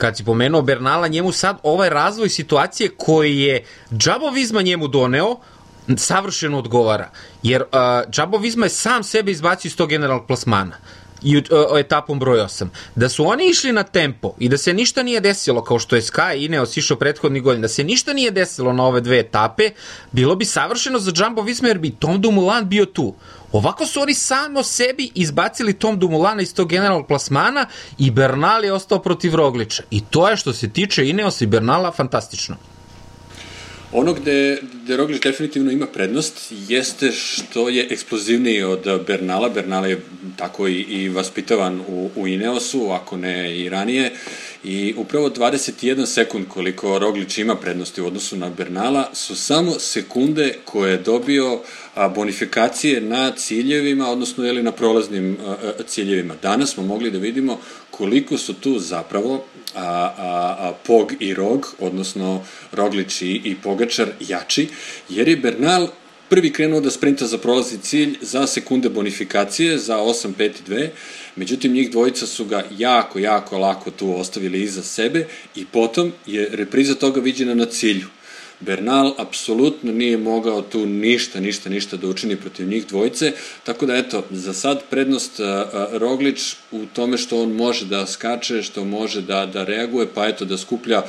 [0.00, 5.36] Kad si pomenuo Bernala, njemu sad ovaj razvoj situacije koji je Džabo Vizma njemu doneo,
[5.96, 7.10] savršeno odgovara.
[7.42, 7.68] Jer uh,
[8.10, 10.76] Džabo Vizma je sam sebe izbacio iz tog generalnog plasmana.
[11.22, 11.42] I uh,
[11.78, 12.66] etapom broj 8.
[12.94, 16.02] Da su oni išli na tempo i da se ništa nije desilo, kao što je
[16.02, 19.70] Sky i Ineos išao prethodni godin, da se ništa nije desilo na ove dve etape,
[20.12, 23.14] bilo bi savršeno za Jumbo Visma jer bi Tom Dumoulin bio tu.
[23.52, 27.66] Ovako su oni samo sebi izbacili Tom Dumulana iz tog generalnog plasmana
[27.98, 29.82] i Bernal je ostao protiv Rogliča.
[29.90, 32.56] I to je što se tiče Ineos i Bernala fantastično.
[33.92, 39.48] Ono gde, gde Roglič definitivno ima prednost jeste što je eksplozivniji od Bernala.
[39.48, 40.00] Bernal je
[40.36, 44.12] tako i, i vaspitavan u, u Ineosu, ako ne i ranije.
[44.64, 50.54] I upravo 21 sekund koliko Roglič ima prednosti u odnosu na Bernala su samo sekunde
[50.64, 51.60] koje je dobio
[52.14, 55.36] bonifikacije na ciljevima, odnosno ili na prolaznim
[55.86, 56.34] ciljevima.
[56.42, 57.60] Danas smo mogli da vidimo
[57.90, 64.08] koliko su tu zapravo a, a, a Pog i Rog, odnosno Roglić i, i Pogačar
[64.20, 64.68] jači,
[65.08, 65.88] jer je Bernal
[66.30, 70.88] prvi krenuo da sprinta za prolazni cilj za sekunde bonifikacije, za 8, 5 i 2,
[71.36, 75.26] međutim njih dvojica su ga jako, jako lako tu ostavili iza sebe
[75.56, 78.06] i potom je repriza toga viđena na cilju.
[78.60, 83.32] Bernal apsolutno nije mogao tu ništa, ništa, ništa da učini protiv njih dvojice,
[83.64, 85.40] tako da eto, za sad prednost
[85.92, 90.44] Roglič u tome što on može da skače, što može da, da reaguje, pa eto
[90.44, 91.02] da skuplja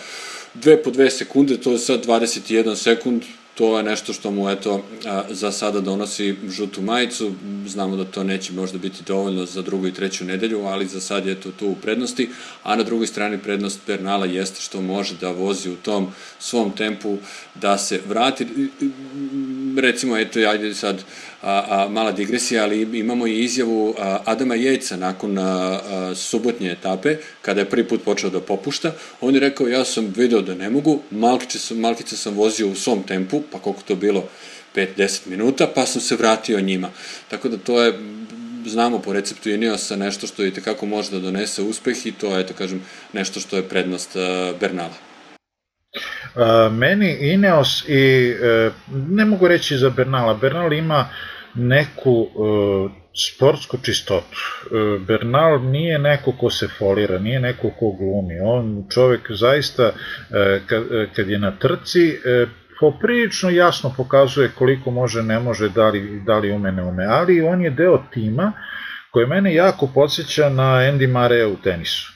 [0.54, 3.24] dve po dve sekunde, to je sad 21 sekund,
[3.56, 4.84] to je nešto što mu, eto,
[5.30, 7.32] za sada donosi žutu majicu.
[7.68, 11.26] Znamo da to neće možda biti dovoljno za drugu i treću nedelju, ali za sad
[11.26, 12.30] je to tu u prednosti.
[12.64, 16.08] A na drugoj strani prednost Bernala jeste što može da vozi u tom
[16.40, 17.18] svom tempu,
[17.56, 18.48] da se vrati.
[19.78, 21.04] Recimo, eto, ajde sad,
[21.42, 23.96] a, a, mala digresija, ali imamo i izjavu
[24.26, 25.38] Adama Jejca nakon
[26.16, 28.92] subotnje etape, kada je prvi put počeo da popušta.
[29.22, 32.76] On je rekao, ja sam video da ne mogu, Malkice sam, Malkice sam vozio u
[32.76, 34.24] svom tempu, pa koliko to bilo,
[34.76, 36.90] 5-10 minuta, pa sam se vratio njima.
[37.30, 37.94] Tako da to je
[38.66, 42.42] znamo po receptu Ineosa nešto što i tekako može da donese uspeh i to je,
[42.42, 42.82] eto kažem,
[43.14, 44.18] nešto što je prednost
[44.60, 44.94] Bernala.
[46.72, 48.74] Meni Ineos i, uh,
[49.08, 51.10] ne mogu reći za Bernala, Bernal ima
[51.56, 54.38] neku uh, sportsku čistotu.
[54.66, 58.40] Uh, Bernal nije neko ko se folira, nije neko ko glumi.
[58.44, 60.84] On čovek zaista, uh, kad,
[61.16, 62.50] kad je na trci, uh,
[62.80, 67.42] poprilično jasno pokazuje koliko može, ne može, da li, da li ume, ne ume, ali
[67.42, 68.54] on je deo tima
[69.12, 72.11] koji mene jako podsjeća na Andy Murray u tenisu.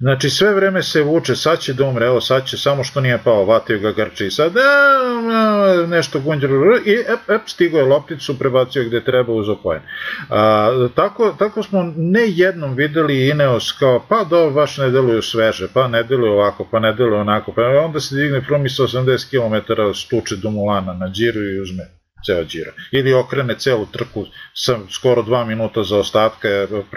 [0.00, 3.18] Znači sve vreme se vuče, sad će da umre, evo sad će, samo što nije
[3.24, 6.50] pao, vatio ga grči sad e, nešto gunđer
[6.86, 9.82] i ep, ep, stigo je lopticu, prebacio gde treba uz opojen.
[10.28, 15.68] A, tako, tako smo ne jednom videli Ineos kao, pa do, baš ne deluju sveže,
[15.74, 19.30] pa ne deluju ovako, pa ne deluju onako, pa onda se digne Frumi sa 80
[19.30, 22.72] km stuče do Mulana na džiru i uzme ceo džira.
[22.92, 26.48] Ili okrene celu trku sa skoro dva minuta za ostatka,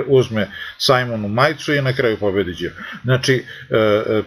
[0.07, 0.47] uzme
[0.77, 2.73] Simonu majicu i na kraju pobedi džira.
[3.03, 4.21] Znači, e, e,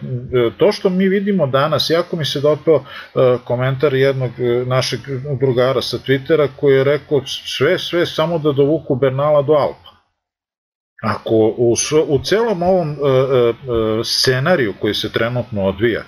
[0.57, 4.31] to što mi vidimo danas, jako mi se dopao e, komentar jednog
[4.65, 4.99] našeg
[5.39, 7.21] drugara sa Twittera koji je rekao
[7.57, 9.86] sve, sve samo da dovuku Bernala do Alpa.
[11.03, 11.75] Ako u,
[12.07, 13.53] u celom ovom e, e, e,
[14.03, 16.05] scenariju koji se trenutno odvija, e,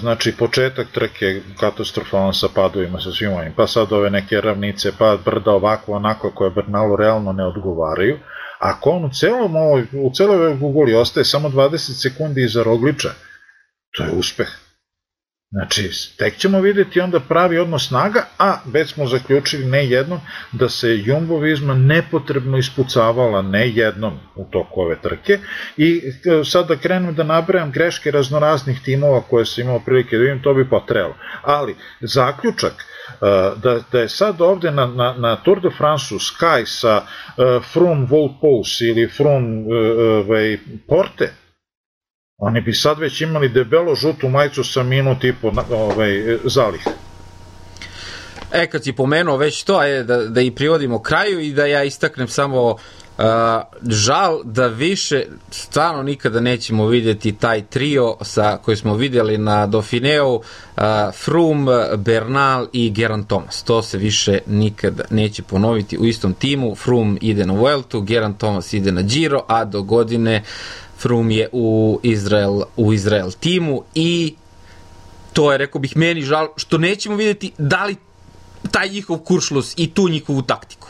[0.00, 5.18] znači početak trke katastrofalan sa padovima, sa svim ovim, pa sad ove neke ravnice, pa
[5.24, 8.18] brda ovako, onako, koje Bernalu realno ne odgovaraju,
[8.58, 13.10] ako on u celom ovoj, u celoj ovoj Google ostaje samo 20 sekundi iza Rogliča,
[13.96, 14.48] to je uspeh.
[15.52, 20.20] Znači, tek ćemo videti onda pravi odnos snaga, a već smo zaključili ne jednom
[20.52, 25.38] da se Jumbo Visma nepotrebno ispucavala ne jednom u toku ove trke
[25.76, 26.02] i
[26.40, 30.42] e, sad da krenem da nabrajam greške raznoraznih timova koje sam imao prilike da vidim,
[30.42, 31.14] to bi potrebalo.
[31.42, 33.14] Ali, zaključak e,
[33.62, 38.06] da, da je sad ovde na, na, na Tour de France Sky sa uh, Froome
[38.10, 41.32] Volpous ili Froome uh, uh, Porte,
[42.40, 46.80] Oni bi sad već imali debelo žutu majicu sa minut i po ovaj, zalih.
[48.52, 51.84] E, kad si pomenuo već to, ajde da, da i privodimo kraju i da ja
[51.84, 52.76] istaknem samo
[53.20, 53.24] uh,
[53.88, 60.34] žal da više stvarno nikada nećemo vidjeti taj trio sa koji smo vidjeli na Dauphineu
[60.34, 60.42] uh,
[61.24, 63.62] Froome, Bernal i Geran Thomas.
[63.62, 66.74] To se više nikada neće ponoviti u istom timu.
[66.74, 70.42] Froome ide na Vueltu, Geran Thomas ide na Giro, a do godine
[71.00, 74.34] Frum je u Izrael, u Izrael timu i
[75.32, 77.96] to je, rekao bih, meni žal što nećemo videti da li
[78.70, 80.88] taj njihov kuršlus i tu njihovu taktiku.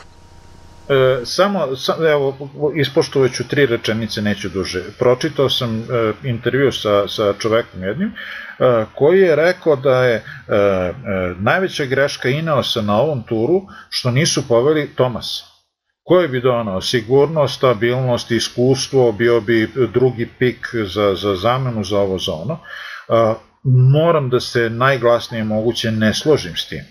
[0.89, 4.83] E, samo, sam, evo, ispoštovaću tri rečenice, neću duže.
[4.99, 5.83] Pročitao sam e,
[6.23, 10.23] intervju sa, sa čovekom jednim, e, koji je rekao da je e,
[10.55, 10.93] e,
[11.39, 15.50] najveća greška Ineosa na ovom turu što nisu poveli Tomasa
[16.11, 22.17] koji bi donao sigurnost, stabilnost, iskustvo, bio bi drugi pik za, za zamenu za ovo
[22.17, 22.59] za ono.
[23.93, 26.83] Moram da se najglasnije moguće ne složim s tim,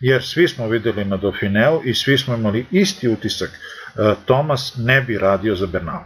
[0.00, 3.50] jer svi smo videli na Dauphineu i svi smo imali isti utisak,
[4.24, 6.02] Tomas ne bi radio za Bernal.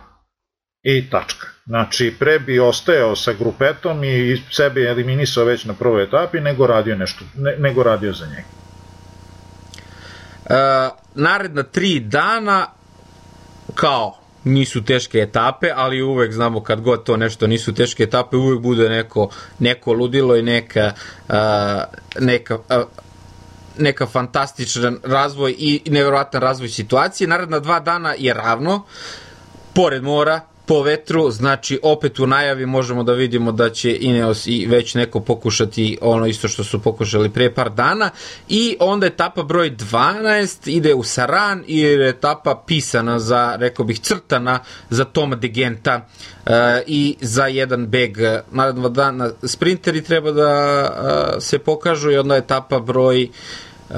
[0.82, 1.46] I tačka.
[1.66, 6.96] Znači, pre bi ostajao sa grupetom i sebe eliminisao već na prvoj etapi, nego radio,
[6.96, 8.48] nešto, ne, nego radio za njega.
[10.50, 12.66] E, naredna tri dana
[13.74, 18.60] kao nisu teške etape, ali uvek znamo kad god to nešto nisu teške etape, uvek
[18.60, 19.28] bude neko,
[19.58, 20.92] neko ludilo i neka,
[21.28, 21.34] uh,
[22.20, 22.82] neka uh,
[23.78, 27.28] neka fantastičan razvoj i nevjerojatan razvoj situacije.
[27.28, 28.82] Naredna dva dana je ravno,
[29.74, 34.66] pored mora, po vetru, znači opet u najavi možemo da vidimo da će Ineos i
[34.66, 38.10] već neko pokušati ono isto što su pokušali pre par dana.
[38.48, 44.60] I onda etapa broj 12 ide u Saran i etapa pisana za, rekao bih, crtana
[44.90, 46.06] za Toma de Genta
[46.46, 46.52] uh,
[46.86, 48.16] i za jedan beg.
[48.52, 53.28] Naredno dana sprinteri treba da uh, se pokažu i onda etapa broj
[53.90, 53.96] uh,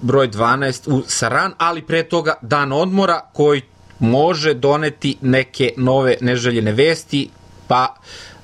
[0.00, 3.62] broj 12 u Saran, ali pre toga dan odmora koji
[4.00, 7.30] može doneti neke nove neželjene vesti,
[7.68, 7.94] pa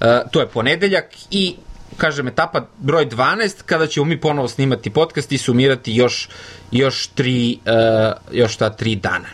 [0.00, 1.56] e, to je ponedeljak i
[1.96, 6.28] kažem etapa broj 12 kada ćemo mi ponovo snimati podcast i sumirati još
[6.70, 9.28] još tri e, još ta tri dana.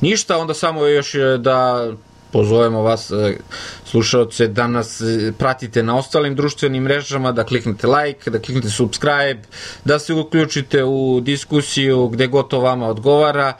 [0.00, 1.88] Ništa, onda samo još e, da
[2.32, 3.36] pozovemo vas e,
[3.84, 9.40] slušalce da nas e, pratite na ostalim društvenim mrežama, da kliknete like, da kliknete subscribe,
[9.84, 13.52] da se uključite u diskusiju gde god to vama odgovara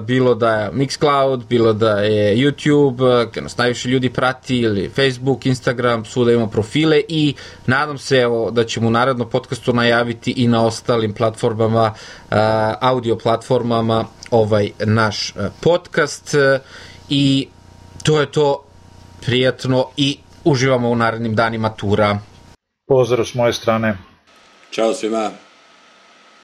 [0.00, 5.46] bilo da je Mixcloud, bilo da je YouTube, gde nas najviše ljudi prati, ili Facebook,
[5.46, 7.34] Instagram, svuda imamo profile i
[7.66, 11.94] nadam se evo, da ćemo u narednom podcastu najaviti i na ostalim platformama,
[12.80, 16.34] audio platformama ovaj naš podcast
[17.08, 17.48] i
[18.02, 18.64] to je to
[19.20, 22.18] prijatno i uživamo u narednim danima tura.
[22.88, 23.96] Pozdrav s moje strane.
[24.70, 25.30] Ćao svima.